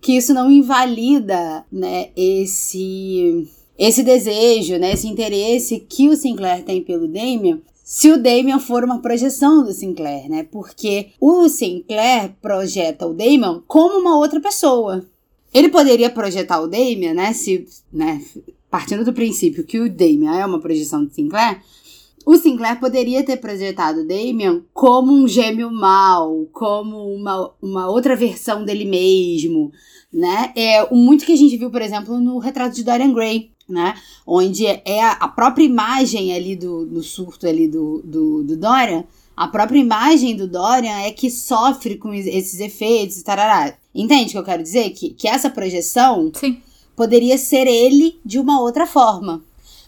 [0.00, 3.48] que isso não invalida, né, esse
[3.78, 8.82] esse desejo, né, esse interesse que o Sinclair tem pelo Damien, se o Damien for
[8.82, 10.42] uma projeção do Sinclair, né?
[10.50, 15.04] Porque o Sinclair projeta o Damien como uma outra pessoa.
[15.52, 18.24] Ele poderia projetar o Damien, né, se, né,
[18.70, 21.60] partindo do princípio que o Damien é uma projeção do Sinclair,
[22.24, 28.16] o Sinclair poderia ter projetado o Damien como um gêmeo mau, como uma, uma outra
[28.16, 29.70] versão dele mesmo,
[30.10, 30.52] né?
[30.56, 33.94] É muito que a gente viu, por exemplo, no retrato de Dorian Gray, né?
[34.26, 39.04] Onde é a própria imagem ali do, do surto ali do, do, do Dorian,
[39.36, 43.74] a própria imagem do Dorian é que sofre com esses efeitos e tarará.
[43.94, 44.90] Entende o que eu quero dizer?
[44.90, 46.60] Que, que essa projeção Sim.
[46.94, 49.42] poderia ser ele de uma outra forma.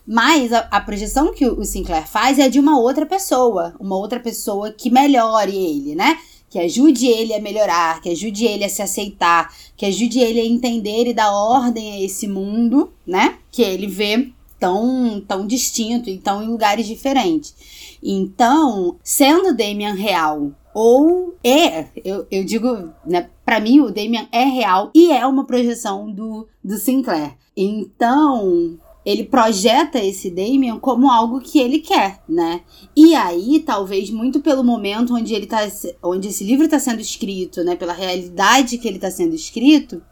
[0.06, 4.20] Mas a, a, projeção que o Sinclair faz é de uma outra pessoa, uma outra
[4.20, 6.16] pessoa que melhore ele, né?
[6.48, 10.44] Que ajude ele a melhorar, que ajude ele a se aceitar, que ajude ele a
[10.44, 13.38] entender e dar ordem a esse mundo, né?
[13.50, 17.54] Que ele vê tão, tão distinto, então em lugares diferentes.
[18.02, 24.44] Então, sendo Damian real ou é, eu, eu digo, né, para mim o Damian é
[24.44, 27.34] real e é uma projeção do, do Sinclair.
[27.56, 32.62] Então, ele projeta esse Damien como algo que ele quer, né?
[32.96, 35.60] E aí, talvez muito pelo momento onde ele tá,
[36.02, 40.02] onde esse livro está sendo escrito, né, pela realidade que ele está sendo escrito,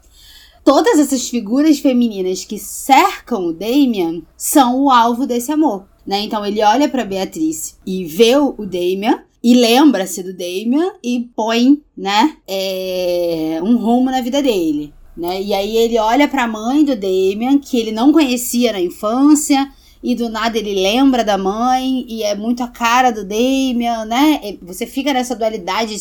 [0.63, 6.21] todas essas figuras femininas que cercam o Damien são o alvo desse amor, né?
[6.21, 11.81] Então ele olha para Beatriz e vê o Damien e lembra-se do Damien e põe,
[11.97, 15.41] né, é, um rumo na vida dele né?
[15.41, 19.71] E aí ele olha para a mãe do Damien, que ele não conhecia na infância,
[20.03, 24.57] e do nada ele lembra da mãe e é muito a cara do Damien, né?
[24.61, 25.97] Você fica nessa dualidade.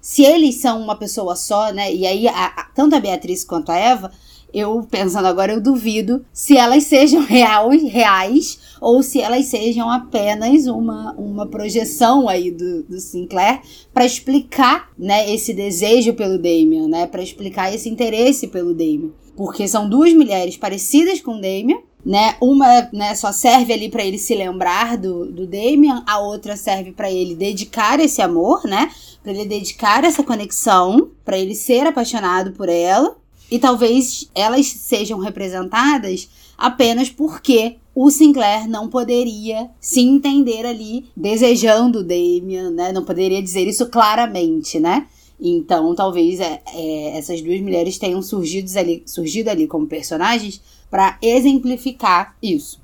[0.00, 1.92] Se eles são uma pessoa só, né?
[1.92, 4.12] E aí a, a, tanto a Beatriz quanto a Eva,
[4.52, 10.66] eu pensando agora, eu duvido se elas sejam real, reais ou se elas sejam apenas
[10.66, 13.60] uma, uma projeção aí do, do Sinclair
[13.92, 19.12] para explicar, né, esse desejo pelo Damien, né, para explicar esse interesse pelo Damien.
[19.36, 22.36] Porque são duas mulheres parecidas com Damien, né?
[22.40, 26.92] Uma, né, só serve ali para ele se lembrar do, do Damien, a outra serve
[26.92, 28.90] para ele dedicar esse amor, né?
[29.22, 33.16] Para ele dedicar essa conexão, para ele ser apaixonado por ela.
[33.50, 42.04] E talvez elas sejam representadas apenas porque o Sinclair não poderia se entender ali desejando
[42.04, 42.92] Damien, né?
[42.92, 45.06] Não poderia dizer isso claramente, né?
[45.40, 51.16] Então, talvez é, é, essas duas mulheres tenham surgido ali, surgido ali como personagens para
[51.22, 52.80] exemplificar isso.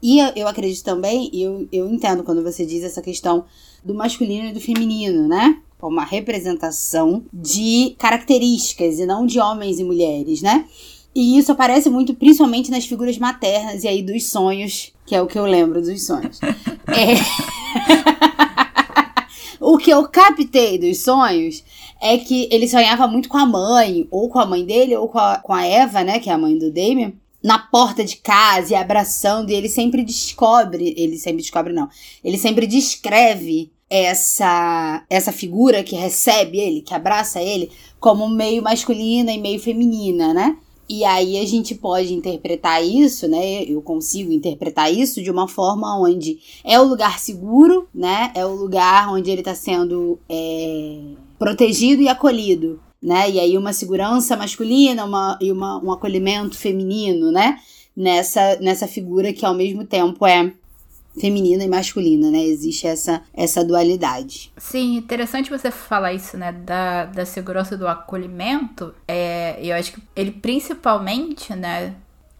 [0.00, 3.44] E eu, eu acredito também, eu, eu entendo quando você diz essa questão
[3.84, 5.60] do masculino e do feminino, né?
[5.82, 10.64] Uma representação de características e não de homens e mulheres, né?
[11.14, 15.26] E isso aparece muito, principalmente nas figuras maternas e aí dos sonhos, que é o
[15.26, 16.38] que eu lembro dos sonhos.
[16.88, 17.16] é...
[19.58, 21.64] o que eu captei dos sonhos
[22.02, 25.18] é que ele sonhava muito com a mãe, ou com a mãe dele, ou com
[25.18, 28.72] a, com a Eva, né, que é a mãe do Damien, na porta de casa
[28.72, 31.88] e abraçando, e ele sempre descobre, ele sempre descobre não,
[32.22, 37.70] ele sempre descreve essa essa figura que recebe ele, que abraça ele,
[38.00, 40.56] como meio masculina e meio feminina, né?
[40.88, 43.64] E aí a gente pode interpretar isso, né?
[43.64, 48.30] Eu consigo interpretar isso de uma forma onde é o lugar seguro, né?
[48.36, 51.00] É o lugar onde ele está sendo é,
[51.38, 53.28] protegido e acolhido, né?
[53.28, 57.58] E aí uma segurança masculina uma, e uma, um acolhimento feminino, né?
[57.96, 60.52] Nessa, nessa figura que ao mesmo tempo é
[61.18, 62.42] feminina e masculina, né?
[62.42, 64.52] Existe essa, essa dualidade.
[64.56, 66.52] Sim, interessante você falar isso, né?
[66.52, 68.94] Da, da segurança do acolhimento.
[69.08, 71.94] É, eu acho que ele principalmente, né?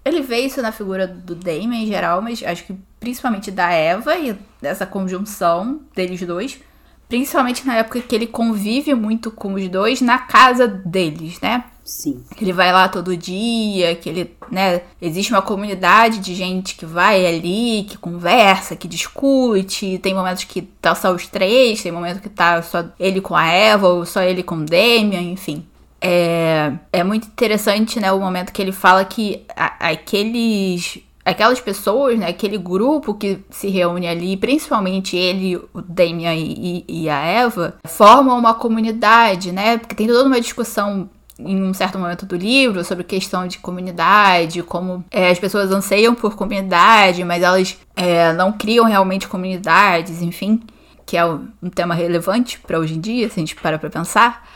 [0.04, 4.16] Ele vê isso na figura do Damon em geral, mas acho que principalmente da Eva
[4.16, 6.60] e dessa conjunção deles dois.
[7.08, 11.64] Principalmente na época que ele convive muito com os dois na casa deles, né?
[11.86, 12.20] Sim.
[12.36, 16.84] Que ele vai lá todo dia, que ele, né, existe uma comunidade de gente que
[16.84, 22.20] vai ali, que conversa, que discute, tem momentos que tá só os três, tem momentos
[22.20, 25.64] que tá só ele com a Eva, ou só ele com o Damian, enfim.
[26.00, 32.16] É, é muito interessante, né, o momento que ele fala que a, aqueles aquelas pessoas,
[32.16, 37.74] né, aquele grupo que se reúne ali, principalmente ele, o Damian e, e, a Eva,
[37.84, 39.76] formam uma comunidade, né?
[39.76, 44.62] Porque tem toda uma discussão em um certo momento do livro sobre questão de comunidade,
[44.62, 50.62] como é, as pessoas anseiam por comunidade, mas elas é, não criam realmente comunidades, enfim,
[51.04, 54.48] que é um tema relevante para hoje em dia, se a gente para para pensar.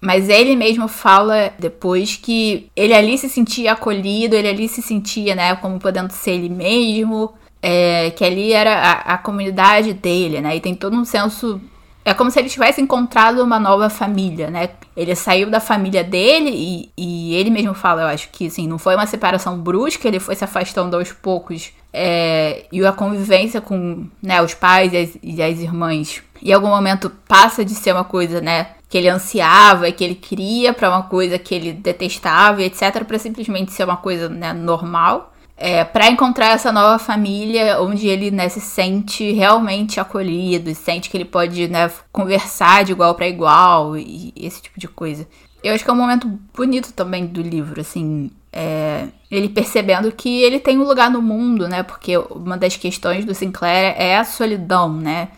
[0.00, 5.34] Mas ele mesmo fala depois que ele ali se sentia acolhido, ele ali se sentia,
[5.34, 10.54] né, como podendo ser ele mesmo, é, que ali era a, a comunidade dele, né,
[10.54, 11.60] e tem todo um senso
[12.08, 14.70] é como se ele tivesse encontrado uma nova família, né?
[14.96, 18.78] Ele saiu da família dele e, e ele mesmo fala, eu acho que assim, não
[18.78, 21.70] foi uma separação brusca, ele foi se afastando aos poucos.
[21.92, 26.68] É, e a convivência com né, os pais e as, e as irmãs, em algum
[26.68, 28.68] momento passa de ser uma coisa, né?
[28.88, 33.70] Que ele ansiava, que ele queria, para uma coisa que ele detestava, etc., para simplesmente
[33.72, 38.60] ser uma coisa né, normal é, para encontrar essa nova família onde ele né, se
[38.60, 44.62] sente realmente acolhido, sente que ele pode né, conversar de igual para igual e esse
[44.62, 45.26] tipo de coisa.
[45.62, 50.42] Eu acho que é um momento bonito também do livro, assim, é, ele percebendo que
[50.42, 51.82] ele tem um lugar no mundo, né?
[51.82, 55.28] Porque uma das questões do Sinclair é a solidão, né?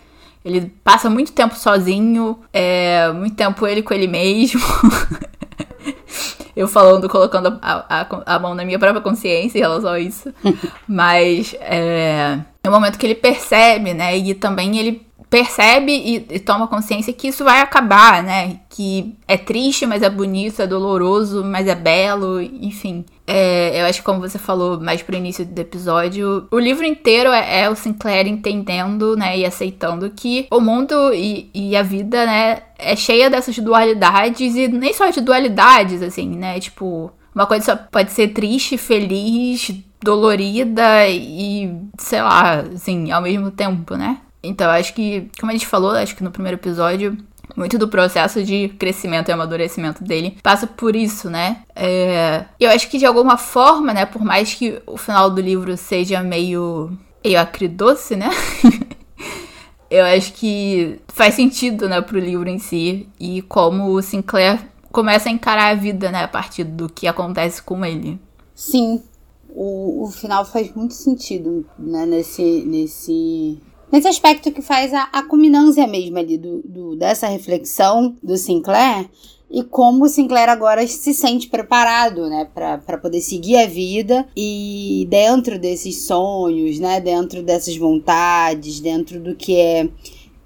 [0.45, 4.61] Ele passa muito tempo sozinho, é, muito tempo ele com ele mesmo.
[6.57, 10.33] eu falando, colocando a, a, a, mão na minha própria consciência em relação a isso.
[10.87, 14.17] Mas é, é um momento que ele percebe, né?
[14.17, 18.59] E também ele percebe e, e, toma consciência que isso vai acabar, né?
[18.69, 23.05] Que é triste, mas é bonito, é doloroso, mas é belo, enfim.
[23.33, 27.31] É, eu acho que como você falou mais pro início do episódio, o livro inteiro
[27.31, 32.27] é, é o Sinclair entendendo, né, e aceitando que o mundo e, e, a vida,
[32.27, 37.65] né, é cheia dessas dualidades e nem só de dualidades, assim, né, tipo, uma coisa
[37.67, 39.71] só pode ser triste, feliz,
[40.03, 44.19] dolorida e, sei lá, assim, ao mesmo tempo, né?
[44.43, 47.17] Então, acho que, como a gente falou, acho que no primeiro episódio,
[47.57, 51.63] muito do processo de crescimento e amadurecimento dele passa por isso, né?
[51.75, 52.45] É...
[52.59, 56.23] Eu acho que de alguma forma, né, por mais que o final do livro seja
[56.23, 56.91] meio,
[57.25, 58.31] meio acridoce, né?
[59.91, 64.61] eu acho que faz sentido, né, pro livro em si e como o Sinclair
[64.93, 68.19] começa a encarar a vida, né, a partir do que acontece com ele.
[68.55, 69.03] Sim,
[69.49, 73.59] o, o final faz muito sentido, né, nesse, nesse
[73.93, 79.09] Nesse aspecto que faz a, a culminância mesmo ali do, do, dessa reflexão do Sinclair
[79.51, 85.07] e como o Sinclair agora se sente preparado, né, para poder seguir a vida e
[85.11, 89.89] dentro desses sonhos, né, dentro dessas vontades, dentro do que é,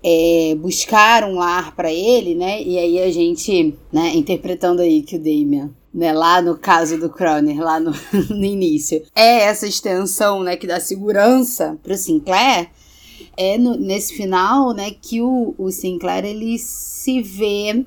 [0.03, 5.17] é buscar um lar para ele, né, e aí a gente, né, interpretando aí que
[5.17, 7.93] o Damien né, lá no caso do Croner, lá no,
[8.31, 12.71] no início, é essa extensão, né, que dá segurança pro Sinclair,
[13.37, 17.85] é no, nesse final, né, que o, o Sinclair ele se vê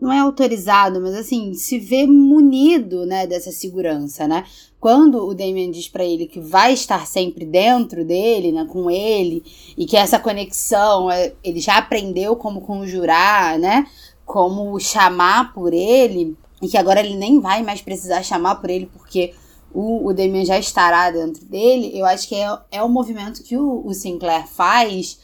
[0.00, 4.46] não é autorizado, mas assim, se vê munido, né, dessa segurança, né?
[4.80, 9.44] Quando o Damien diz para ele que vai estar sempre dentro dele, né, com ele,
[9.76, 13.86] e que essa conexão, é, ele já aprendeu como conjurar, né,
[14.24, 18.86] como chamar por ele, e que agora ele nem vai mais precisar chamar por ele
[18.86, 19.34] porque
[19.72, 23.56] o, o Damien já estará dentro dele, eu acho que é, é o movimento que
[23.56, 25.18] o, o Sinclair faz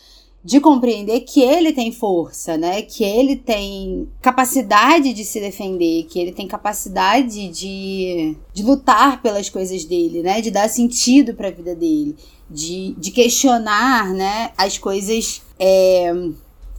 [0.47, 2.81] de compreender que ele tem força, né?
[2.81, 9.49] Que ele tem capacidade de se defender, que ele tem capacidade de, de lutar pelas
[9.49, 10.41] coisas dele, né?
[10.41, 12.15] De dar sentido para a vida dele,
[12.49, 14.53] de, de questionar, né?
[14.57, 16.13] As coisas é,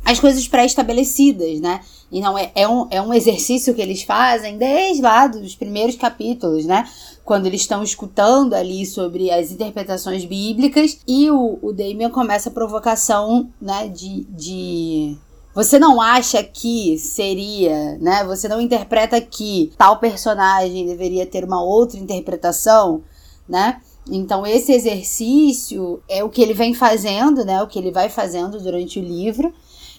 [0.05, 1.81] as coisas pré-estabelecidas, né?
[2.09, 6.65] Então é, é, um, é um exercício que eles fazem desde lá dos primeiros capítulos,
[6.65, 6.87] né?
[7.27, 12.53] Quando eles estão escutando ali sobre as interpretações bíblicas e o, o Damien começa a
[12.53, 13.89] provocação, né?
[13.89, 15.17] De, de
[15.53, 18.23] você não acha que seria, né?
[18.23, 23.03] Você não interpreta que tal personagem deveria ter uma outra interpretação,
[23.45, 23.81] né?
[24.09, 27.61] Então esse exercício é o que ele vem fazendo, né?
[27.61, 29.53] O que ele vai fazendo durante o livro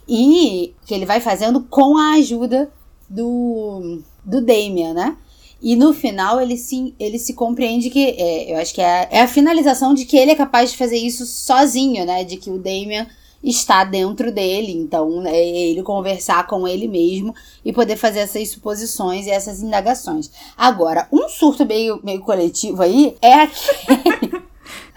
[0.09, 2.73] e que ele vai fazendo com a ajuda
[3.07, 5.15] do, do Damien, né?
[5.61, 9.21] E no final ele se, ele se compreende que, é, eu acho que é, é
[9.23, 12.23] a finalização de que ele é capaz de fazer isso sozinho, né?
[12.23, 13.07] De que o Damien
[13.43, 17.35] está dentro dele, então é ele conversar com ele mesmo
[17.65, 20.31] e poder fazer essas suposições e essas indagações.
[20.57, 24.43] Agora, um surto meio, meio coletivo aí é aquele.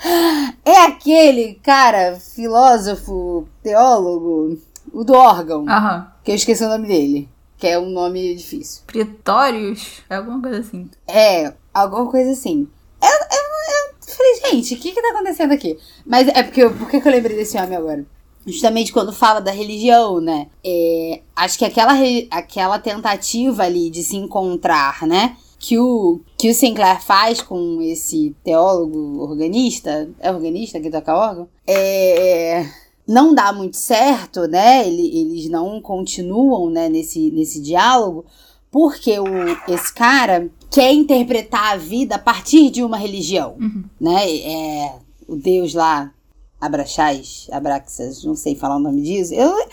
[0.65, 4.57] é aquele cara, filósofo, teólogo,
[4.91, 5.67] o do órgão.
[5.67, 6.11] Aham.
[6.23, 7.29] Que eu esqueci o nome dele.
[7.61, 8.81] Que é um nome difícil.
[8.87, 10.01] Pretórios?
[10.09, 10.89] Alguma coisa assim.
[11.07, 12.67] É, alguma coisa assim.
[12.99, 15.77] Eu, eu, eu falei, gente, o que que tá acontecendo aqui?
[16.03, 18.03] Mas é porque, por que eu lembrei desse homem agora?
[18.47, 20.47] Justamente quando fala da religião, né?
[20.65, 21.93] É, acho que aquela,
[22.31, 25.37] aquela tentativa ali de se encontrar, né?
[25.59, 31.47] Que o, que o Sinclair faz com esse teólogo organista, é organista que toca órgão?
[31.67, 32.65] É,
[33.11, 34.87] não dá muito certo, né?
[34.87, 38.25] Eles não continuam né, nesse, nesse diálogo,
[38.71, 39.25] porque o,
[39.67, 43.83] esse cara quer interpretar a vida a partir de uma religião, uhum.
[43.99, 44.37] né?
[44.37, 44.95] É,
[45.27, 46.13] o Deus lá,
[46.59, 49.33] Abraxás, Abraxas, não sei falar o nome disso.
[49.33, 49.67] Eu, é,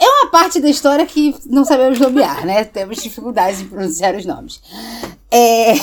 [0.00, 2.64] é uma parte da história que não sabemos nomear, né?
[2.66, 4.60] Temos dificuldades em pronunciar os nomes.
[5.30, 5.74] É,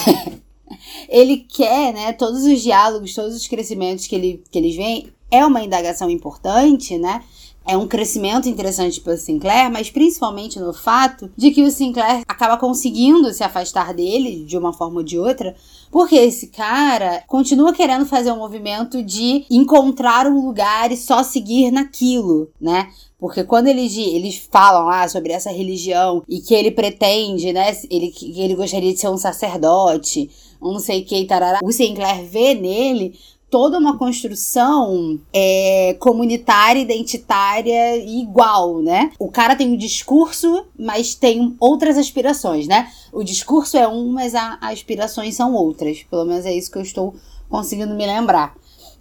[1.08, 5.46] ele quer, né, todos os diálogos, todos os crescimentos que, ele, que eles veem é
[5.46, 7.24] uma indagação importante, né?
[7.66, 12.24] É um crescimento interessante para o Sinclair, mas principalmente no fato de que o Sinclair
[12.28, 15.56] acaba conseguindo se afastar dele de uma forma ou de outra,
[15.92, 21.72] porque esse cara continua querendo fazer um movimento de encontrar um lugar e só seguir
[21.72, 22.90] naquilo, né?
[23.20, 27.78] Porque quando eles, eles falam lá sobre essa religião e que ele pretende, né?
[27.92, 31.72] Ele, que ele gostaria de ser um sacerdote, um não sei o que, tarará, o
[31.72, 33.14] Sinclair vê nele
[33.52, 39.12] toda uma construção é, comunitária, identitária igual, né?
[39.20, 42.90] O cara tem um discurso, mas tem outras aspirações, né?
[43.12, 46.02] O discurso é um, mas as aspirações são outras.
[46.04, 47.14] Pelo menos é isso que eu estou
[47.50, 48.56] conseguindo me lembrar.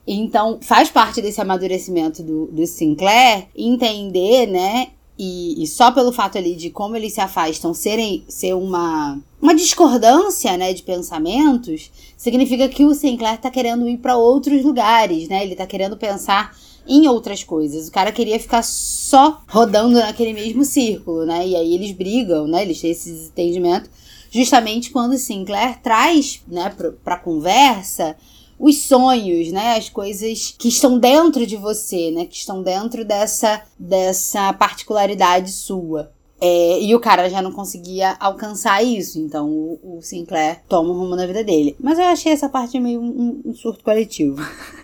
[0.04, 4.88] Então, faz parte desse amadurecimento do, do Sinclair entender, né,
[5.22, 9.54] e, e, só pelo fato ali de como eles se afastam serem ser uma uma
[9.54, 15.42] discordância, né, de pensamentos, significa que o Sinclair tá querendo ir para outros lugares, né?
[15.42, 16.54] Ele tá querendo pensar
[16.86, 17.88] em outras coisas.
[17.88, 21.46] O cara queria ficar só rodando naquele mesmo círculo, né?
[21.46, 22.62] E aí eles brigam, né?
[22.62, 23.90] Eles têm esse entendimento
[24.30, 28.16] justamente quando o Sinclair traz, né, pra conversa
[28.60, 29.76] os sonhos, né?
[29.76, 32.26] As coisas que estão dentro de você, né?
[32.26, 36.12] Que estão dentro dessa, dessa particularidade sua.
[36.42, 40.98] É, e o cara já não conseguia alcançar isso, então o, o, Sinclair toma um
[40.98, 41.76] rumo na vida dele.
[41.78, 44.36] Mas eu achei essa parte meio um, um surto coletivo.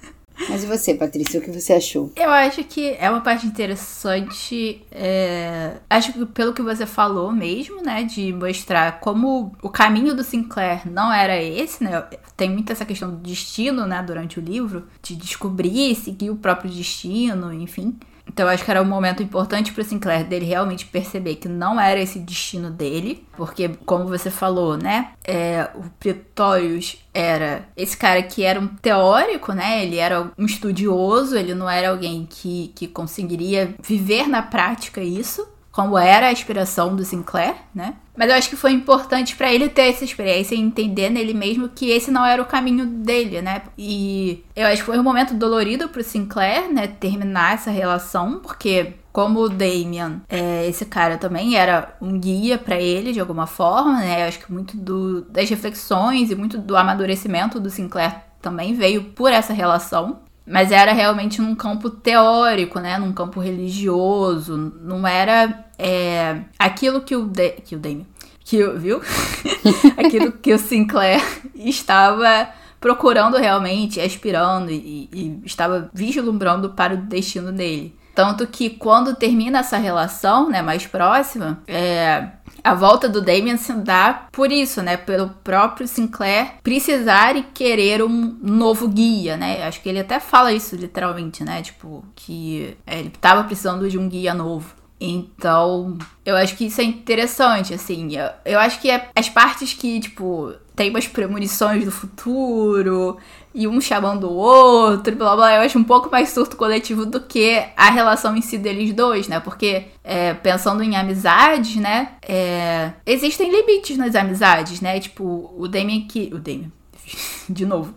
[0.49, 2.13] Mas e você, Patrícia, o que você achou?
[2.15, 4.83] Eu acho que é uma parte interessante.
[4.91, 5.77] É...
[5.89, 8.05] Acho que pelo que você falou mesmo, né?
[8.05, 12.05] De mostrar como o caminho do Sinclair não era esse, né?
[12.37, 14.03] Tem muito essa questão do destino, né?
[14.03, 17.97] Durante o livro, de descobrir, seguir o próprio destino, enfim.
[18.37, 21.99] Então acho que era um momento importante pro Sinclair dele realmente perceber que não era
[21.99, 28.45] esse destino dele, porque como você falou, né, é, o Pretorius era esse cara que
[28.45, 33.75] era um teórico, né, ele era um estudioso, ele não era alguém que, que conseguiria
[33.83, 37.95] viver na prática isso, como era a inspiração do Sinclair, né?
[38.17, 41.69] Mas eu acho que foi importante para ele ter essa experiência e entender nele mesmo
[41.69, 43.63] que esse não era o caminho dele, né?
[43.77, 46.87] E eu acho que foi um momento dolorido pro Sinclair, né?
[46.87, 52.79] Terminar essa relação, porque como o Damien, é, esse cara também era um guia para
[52.79, 54.23] ele de alguma forma, né?
[54.23, 59.05] Eu acho que muito do, das reflexões e muito do amadurecimento do Sinclair também veio
[59.05, 60.21] por essa relação.
[60.47, 62.99] Mas era realmente num campo teórico, né?
[62.99, 64.57] Num campo religioso.
[64.57, 68.07] Não era é, aquilo que o, de, que o Damien...
[68.41, 69.03] Que viu?
[69.99, 71.21] aquilo que o Sinclair
[71.57, 77.97] estava procurando realmente, aspirando e, e estava vislumbrando para o destino dele.
[78.15, 82.29] Tanto que quando termina essa relação, né, mais próxima, é,
[82.67, 84.97] a volta do Damien se dá por isso, né?
[84.97, 89.63] Pelo próprio Sinclair precisar e querer um novo guia, né?
[89.63, 91.63] Acho que ele até fala isso literalmente, né?
[91.63, 94.75] Tipo, que é, ele tava precisando de um guia novo.
[94.99, 98.17] Então, eu acho que isso é interessante, assim.
[98.17, 103.19] Eu, eu acho que é, as partes que, tipo, tem umas premonições do futuro
[103.55, 107.21] e um chamando o outro, blá blá, eu acho um pouco mais surto coletivo do
[107.21, 109.41] que a relação em si deles dois, né?
[109.41, 112.13] Porque é, pensando em amizades, né?
[112.23, 114.99] É, existem limites nas amizades, né?
[115.01, 116.31] Tipo, o Damien que.
[116.33, 116.73] O Damien.
[117.49, 117.95] De novo.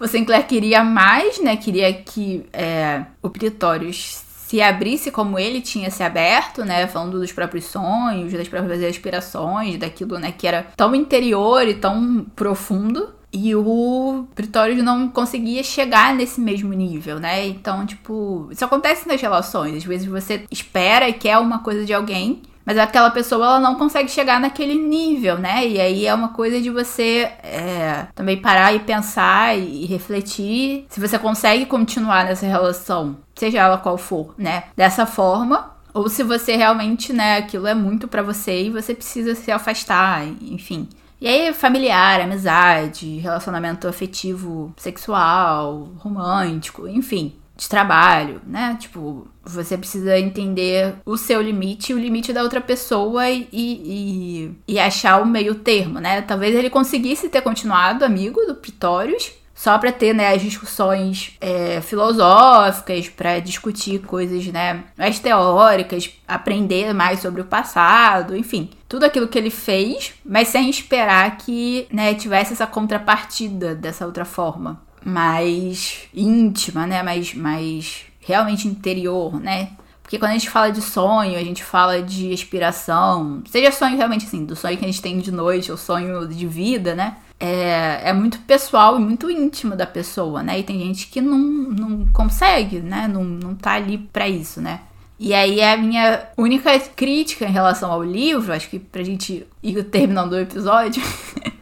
[0.00, 1.56] O Sinclair queria mais, né?
[1.56, 6.86] Queria que é, o Pretorius se abrisse como ele tinha se aberto, né?
[6.86, 10.32] Falando dos próprios sonhos, das próprias aspirações, daquilo, né?
[10.32, 13.10] Que era tão interior e tão profundo.
[13.30, 17.46] E o Pretório não conseguia chegar nesse mesmo nível, né?
[17.46, 19.76] Então, tipo, isso acontece nas relações.
[19.76, 23.76] Às vezes você espera e quer uma coisa de alguém, mas aquela pessoa ela não
[23.76, 25.66] consegue chegar naquele nível, né?
[25.66, 31.00] E aí é uma coisa de você é, também parar e pensar e refletir se
[31.00, 34.64] você consegue continuar nessa relação, seja ela qual for, né?
[34.76, 39.34] Dessa forma, ou se você realmente, né, aquilo é muito para você e você precisa
[39.34, 40.90] se afastar, enfim.
[41.22, 48.76] E aí, familiar, amizade, relacionamento afetivo, sexual, romântico, enfim de trabalho, né?
[48.78, 54.52] Tipo, você precisa entender o seu limite e o limite da outra pessoa e, e,
[54.68, 56.22] e achar o meio termo, né?
[56.22, 61.80] Talvez ele conseguisse ter continuado amigo do Pitórios, só para ter né, as discussões é,
[61.80, 69.26] filosóficas, para discutir coisas né, mais teóricas, aprender mais sobre o passado, enfim, tudo aquilo
[69.26, 76.08] que ele fez, mas sem esperar que né, tivesse essa contrapartida dessa outra forma mais
[76.14, 77.02] íntima, né?
[77.02, 79.70] Mais, mais realmente interior, né?
[80.02, 84.24] Porque quando a gente fala de sonho, a gente fala de aspiração, seja sonho realmente
[84.24, 87.18] assim, do sonho que a gente tem de noite, ou sonho de vida, né?
[87.38, 90.58] É, é muito pessoal e muito íntimo da pessoa, né?
[90.58, 93.06] E tem gente que não, não consegue, né?
[93.06, 94.80] Não, não tá ali para isso, né?
[95.20, 99.82] E aí a minha única crítica em relação ao livro, acho que pra gente ir
[99.84, 101.02] terminando o episódio,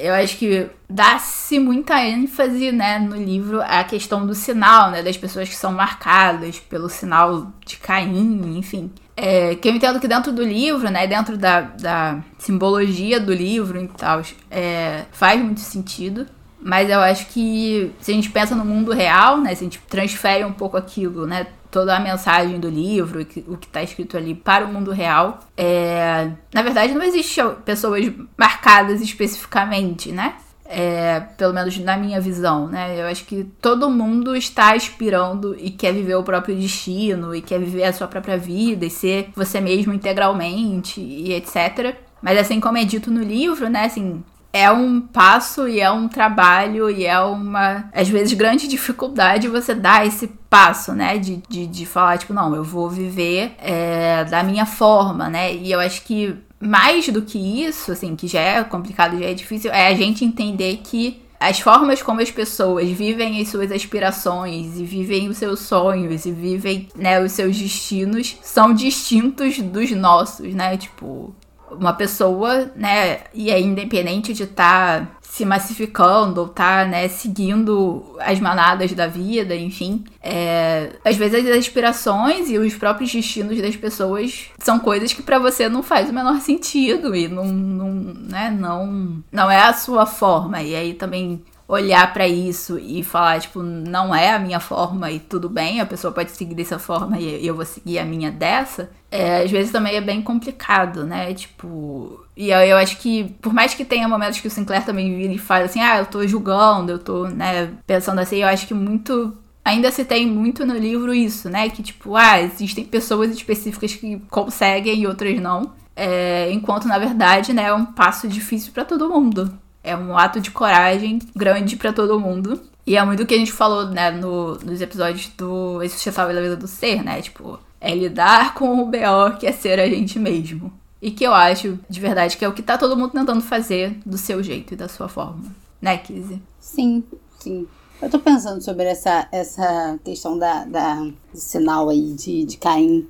[0.00, 5.16] eu acho que dá-se muita ênfase, né, no livro a questão do sinal, né, das
[5.16, 8.90] pessoas que são marcadas pelo sinal de Caim, enfim.
[9.16, 13.80] É, que eu entendo que dentro do livro, né, dentro da, da simbologia do livro
[13.80, 16.26] e tal, é, faz muito sentido.
[16.62, 19.80] Mas eu acho que se a gente pensa no mundo real, né, se a gente
[19.88, 24.34] transfere um pouco aquilo, né, toda a mensagem do livro, o que está escrito ali
[24.34, 25.40] para o mundo real.
[25.56, 26.30] É...
[26.52, 30.34] Na verdade, não existe pessoas marcadas especificamente, né?
[30.72, 33.00] É, pelo menos na minha visão, né?
[33.00, 37.58] Eu acho que todo mundo está aspirando e quer viver o próprio destino e quer
[37.58, 41.96] viver a sua própria vida e ser você mesmo integralmente e etc.
[42.22, 43.86] Mas assim como é dito no livro, né?
[43.86, 44.22] Assim,
[44.52, 49.74] é um passo e é um trabalho e é uma, às vezes, grande dificuldade você
[49.74, 51.18] dar esse passo, né?
[51.18, 55.54] De, de, de falar, tipo, não, eu vou viver é, da minha forma, né?
[55.54, 59.34] E eu acho que mais do que isso, assim, que já é complicado, já é
[59.34, 64.78] difícil, é a gente entender que as formas como as pessoas vivem as suas aspirações
[64.78, 70.52] e vivem os seus sonhos e vivem, né, os seus destinos são distintos dos nossos,
[70.52, 70.76] né?
[70.76, 71.34] Tipo,
[71.72, 78.16] uma pessoa, né, e é independente de estar tá se massificando ou tá, né, seguindo
[78.18, 80.04] as manadas da vida, enfim.
[80.20, 85.38] É, às vezes as aspirações e os próprios destinos das pessoas são coisas que para
[85.38, 90.04] você não faz o menor sentido e não, não, né, não, não é a sua
[90.04, 90.62] forma.
[90.62, 91.40] E aí também
[91.70, 95.86] olhar para isso e falar, tipo, não é a minha forma e tudo bem, a
[95.86, 99.70] pessoa pode seguir dessa forma e eu vou seguir a minha dessa, é, às vezes
[99.70, 101.32] também é bem complicado, né?
[101.32, 102.24] Tipo.
[102.36, 105.32] E eu, eu acho que, por mais que tenha momentos que o Sinclair também vira
[105.32, 108.74] e faz assim, ah, eu tô julgando, eu tô, né, pensando assim, eu acho que
[108.74, 111.68] muito ainda se tem muito no livro isso, né?
[111.70, 115.72] Que tipo, ah, existem pessoas específicas que conseguem e outras não.
[115.94, 119.52] É, enquanto, na verdade, né, é um passo difícil para todo mundo.
[119.82, 122.60] É um ato de coragem grande para todo mundo.
[122.86, 126.40] E é muito o que a gente falou, né, no, nos episódios do Insustentável da
[126.40, 127.22] Vida do Ser, né?
[127.22, 130.72] Tipo, é lidar com o BO que é ser a gente mesmo.
[131.00, 133.98] E que eu acho, de verdade, que é o que tá todo mundo tentando fazer
[134.04, 135.44] do seu jeito e da sua forma.
[135.80, 136.42] Né, Kizzy?
[136.60, 137.02] Sim,
[137.38, 137.66] sim.
[138.02, 143.06] Eu tô pensando sobre essa, essa questão da, da, do sinal aí de, de Caim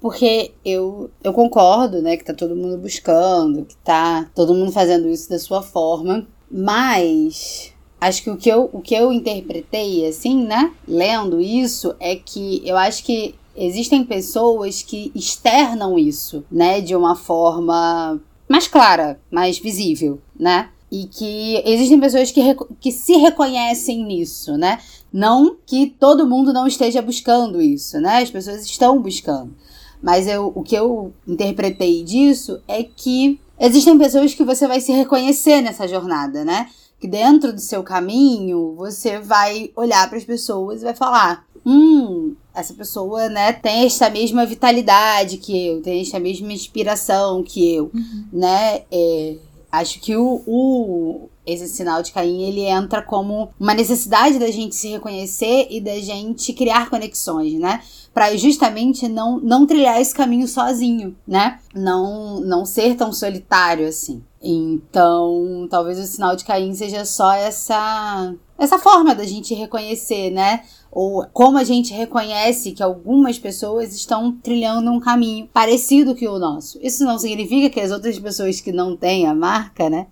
[0.00, 5.08] porque eu, eu concordo, né, que tá todo mundo buscando, que tá todo mundo fazendo
[5.08, 10.44] isso da sua forma, mas acho que o que eu, o que eu interpretei, assim,
[10.44, 16.94] né, lendo isso, é que eu acho que existem pessoas que externam isso, né, de
[16.94, 20.70] uma forma mais clara, mais visível, né?
[20.90, 22.40] E que existem pessoas que,
[22.80, 24.78] que se reconhecem nisso, né?
[25.12, 28.22] Não que todo mundo não esteja buscando isso, né?
[28.22, 29.54] As pessoas estão buscando.
[30.02, 34.92] Mas eu, o que eu interpretei disso é que existem pessoas que você vai se
[34.92, 36.68] reconhecer nessa jornada, né?
[37.00, 42.34] Que dentro do seu caminho você vai olhar para as pessoas e vai falar: hum,
[42.54, 47.90] essa pessoa, né, tem esta mesma vitalidade que eu, tem esta mesma inspiração que eu,
[47.94, 48.24] uhum.
[48.32, 48.82] né?
[48.90, 49.36] É,
[49.70, 54.74] acho que o, o, esse sinal de Caim ele entra como uma necessidade da gente
[54.74, 57.82] se reconhecer e da gente criar conexões, né?
[58.12, 61.58] Para justamente não, não trilhar esse caminho sozinho, né?
[61.74, 64.22] Não, não ser tão solitário assim.
[64.42, 70.64] Então, talvez o sinal de Caim seja só essa essa forma da gente reconhecer, né?
[70.90, 76.38] Ou como a gente reconhece que algumas pessoas estão trilhando um caminho parecido que o
[76.38, 76.78] nosso.
[76.82, 80.06] Isso não significa que as outras pessoas que não têm a marca, né,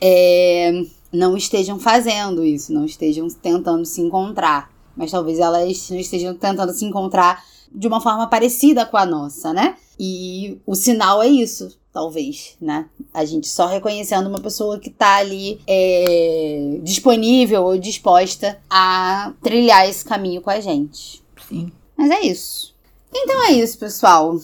[0.00, 4.70] é, não estejam fazendo isso, não estejam tentando se encontrar.
[4.96, 9.52] Mas talvez elas não estejam tentando se encontrar de uma forma parecida com a nossa,
[9.52, 9.76] né?
[9.98, 12.88] E o sinal é isso talvez, né?
[13.12, 19.88] A gente só reconhecendo uma pessoa que tá ali é, disponível ou disposta a trilhar
[19.88, 21.22] esse caminho com a gente.
[21.48, 21.72] Sim.
[21.96, 22.74] Mas é isso.
[23.12, 24.36] Então é isso, pessoal.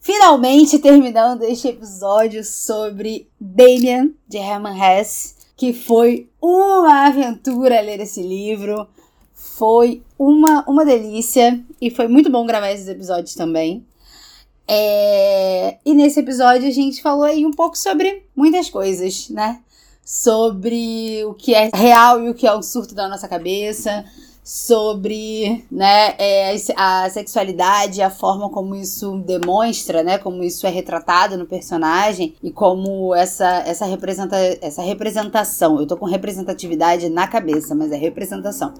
[0.00, 8.22] Finalmente terminando este episódio sobre Damien, de Herman Hesse, que foi uma aventura ler esse
[8.22, 8.86] livro.
[9.32, 13.84] Foi uma, uma delícia e foi muito bom gravar esses episódios também.
[14.66, 15.78] É...
[15.84, 19.60] E nesse episódio a gente falou aí um pouco sobre muitas coisas, né?
[20.04, 24.04] Sobre o que é real e o que é um surto da nossa cabeça,
[24.44, 31.38] sobre né, é, a sexualidade, a forma como isso demonstra, né, como isso é retratado
[31.38, 37.74] no personagem e como essa, essa, representa, essa representação, eu tô com representatividade na cabeça,
[37.74, 38.74] mas é representação.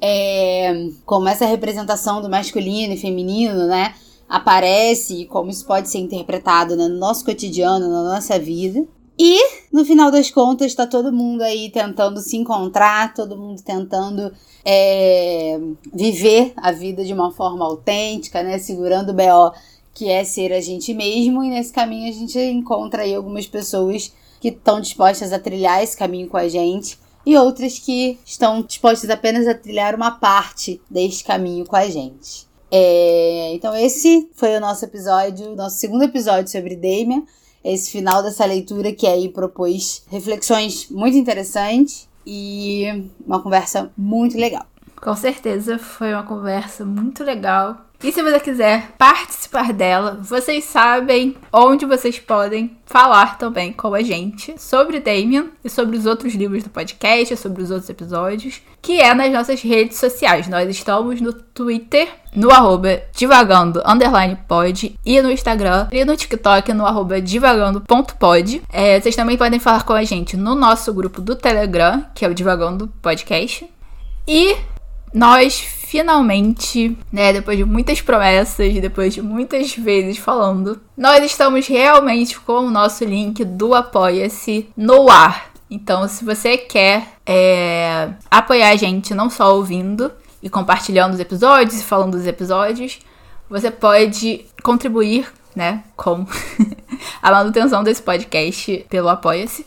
[0.00, 3.94] É, como essa representação do masculino e feminino, né,
[4.28, 8.86] aparece e como isso pode ser interpretado né, no nosso cotidiano, na nossa vida.
[9.18, 9.40] E,
[9.72, 14.32] no final das contas, tá todo mundo aí tentando se encontrar, todo mundo tentando
[14.64, 15.58] é,
[15.92, 18.58] viver a vida de uma forma autêntica, né?
[18.58, 19.52] Segurando o BO
[19.98, 21.42] que é ser a gente mesmo.
[21.42, 25.96] E nesse caminho a gente encontra aí algumas pessoas que estão dispostas a trilhar esse
[25.96, 31.24] caminho com a gente e outras que estão dispostas apenas a trilhar uma parte deste
[31.24, 32.47] caminho com a gente.
[32.70, 37.24] É, então, esse foi o nosso episódio, nosso segundo episódio sobre Damien.
[37.64, 42.84] Esse final dessa leitura que aí propôs reflexões muito interessantes e
[43.26, 44.64] uma conversa muito legal.
[44.96, 47.87] Com certeza foi uma conversa muito legal.
[48.02, 54.02] E se você quiser participar dela, vocês sabem onde vocês podem falar também com a
[54.02, 59.00] gente sobre Damien e sobre os outros livros do podcast, sobre os outros episódios, que
[59.00, 60.46] é nas nossas redes sociais.
[60.46, 63.82] Nós estamos no Twitter, no arroba divagando
[64.46, 68.62] pod e no Instagram e no TikTok no arroba divagando.pod.
[68.72, 72.28] É, vocês também podem falar com a gente no nosso grupo do Telegram, que é
[72.28, 73.68] o Divagando Podcast.
[74.26, 74.56] E
[75.12, 82.38] nós finalmente, né, depois de muitas promessas, depois de muitas vezes falando, nós estamos realmente
[82.38, 85.50] com o nosso link do Apoia-se no ar.
[85.70, 90.12] Então, se você quer é, apoiar a gente não só ouvindo
[90.42, 92.98] e compartilhando os episódios e falando dos episódios,
[93.48, 95.26] você pode contribuir,
[95.56, 96.26] né, com
[97.22, 99.64] a manutenção desse podcast pelo Apoia-se.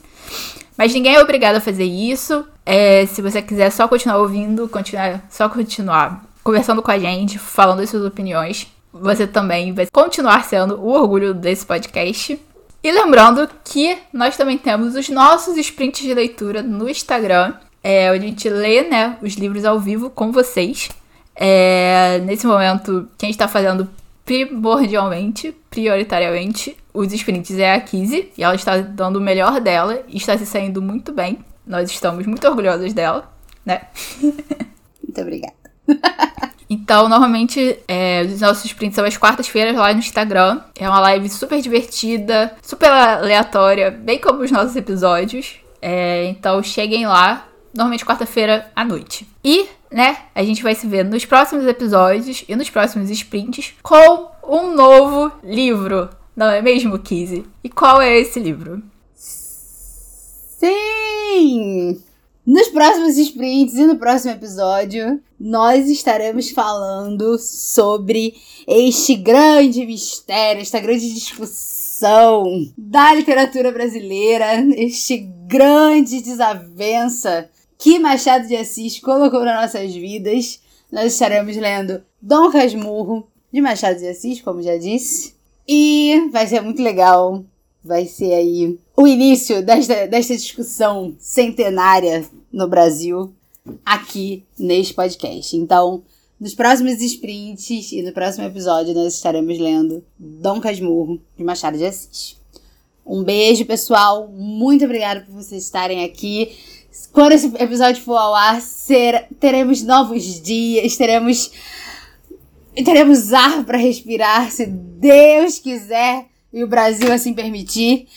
[0.78, 2.46] Mas ninguém é obrigado a fazer isso.
[2.66, 7.86] É, se você quiser só continuar ouvindo, continuar, só continuar conversando com a gente, falando
[7.86, 12.40] suas opiniões, você também vai continuar sendo o orgulho desse podcast.
[12.84, 17.54] E lembrando que nós também temos os nossos sprints de leitura no Instagram,
[17.84, 20.90] é, onde a gente lê né, os livros ao vivo com vocês.
[21.36, 23.88] É, nesse momento, quem está fazendo
[24.32, 30.16] primordialmente, prioritariamente, os sprints é a Kizzy, e ela está dando o melhor dela e
[30.16, 31.40] está se saindo muito bem.
[31.68, 33.30] Nós estamos muito orgulhosos dela,
[33.66, 33.82] né?
[35.04, 35.54] Muito obrigada.
[36.70, 40.62] Então, normalmente, é, os nossos sprints são às quartas-feiras lá no Instagram.
[40.80, 45.58] É uma live super divertida, super aleatória, bem como os nossos episódios.
[45.82, 49.28] É, então, cheguem lá, normalmente quarta-feira à noite.
[49.44, 54.32] E, né, a gente vai se ver nos próximos episódios e nos próximos sprints com
[54.48, 56.10] um novo livro.
[56.36, 57.46] Não é mesmo, Kizzy?
[57.64, 58.82] E qual é esse livro?
[60.60, 62.02] Sim!
[62.46, 68.34] Nos próximos sprints e no próximo episódio, nós estaremos falando sobre
[68.68, 72.46] este grande mistério, esta grande discussão
[72.78, 75.18] da literatura brasileira, este
[75.48, 77.50] grande desavença
[77.82, 80.62] que Machado de Assis colocou nas nossas vidas.
[80.92, 85.34] Nós estaremos lendo Dom Casmurro, de Machado de Assis, como já disse.
[85.68, 87.44] E vai ser muito legal.
[87.84, 92.24] Vai ser aí o início desta, desta discussão centenária
[92.54, 93.34] no Brasil
[93.84, 95.58] aqui neste podcast.
[95.58, 96.04] Então,
[96.40, 101.86] nos próximos sprints e no próximo episódio nós estaremos lendo Dom Casmurro de Machado de
[101.88, 102.40] Assis.
[103.04, 104.28] Um beijo, pessoal.
[104.28, 106.56] Muito obrigada por vocês estarem aqui.
[107.12, 111.52] Quando esse episódio for ao ar, ser, teremos novos dias, teremos
[112.86, 118.08] teremos ar para respirar, se Deus quiser e o Brasil assim permitir.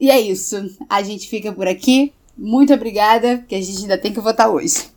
[0.00, 0.56] E é isso.
[0.88, 2.12] A gente fica por aqui.
[2.36, 4.88] Muito obrigada, que a gente ainda tem que votar hoje.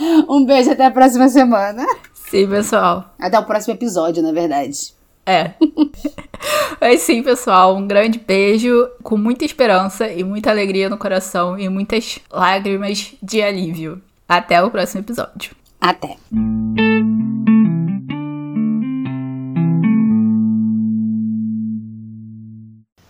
[0.28, 1.84] um beijo até a próxima semana.
[2.14, 3.14] Sim, pessoal.
[3.18, 4.94] Até o próximo episódio, na verdade.
[5.26, 5.54] É.
[6.80, 11.68] Mas sim, pessoal, um grande beijo com muita esperança e muita alegria no coração e
[11.68, 14.00] muitas lágrimas de alívio.
[14.28, 15.52] Até o próximo episódio.
[15.80, 16.16] Até.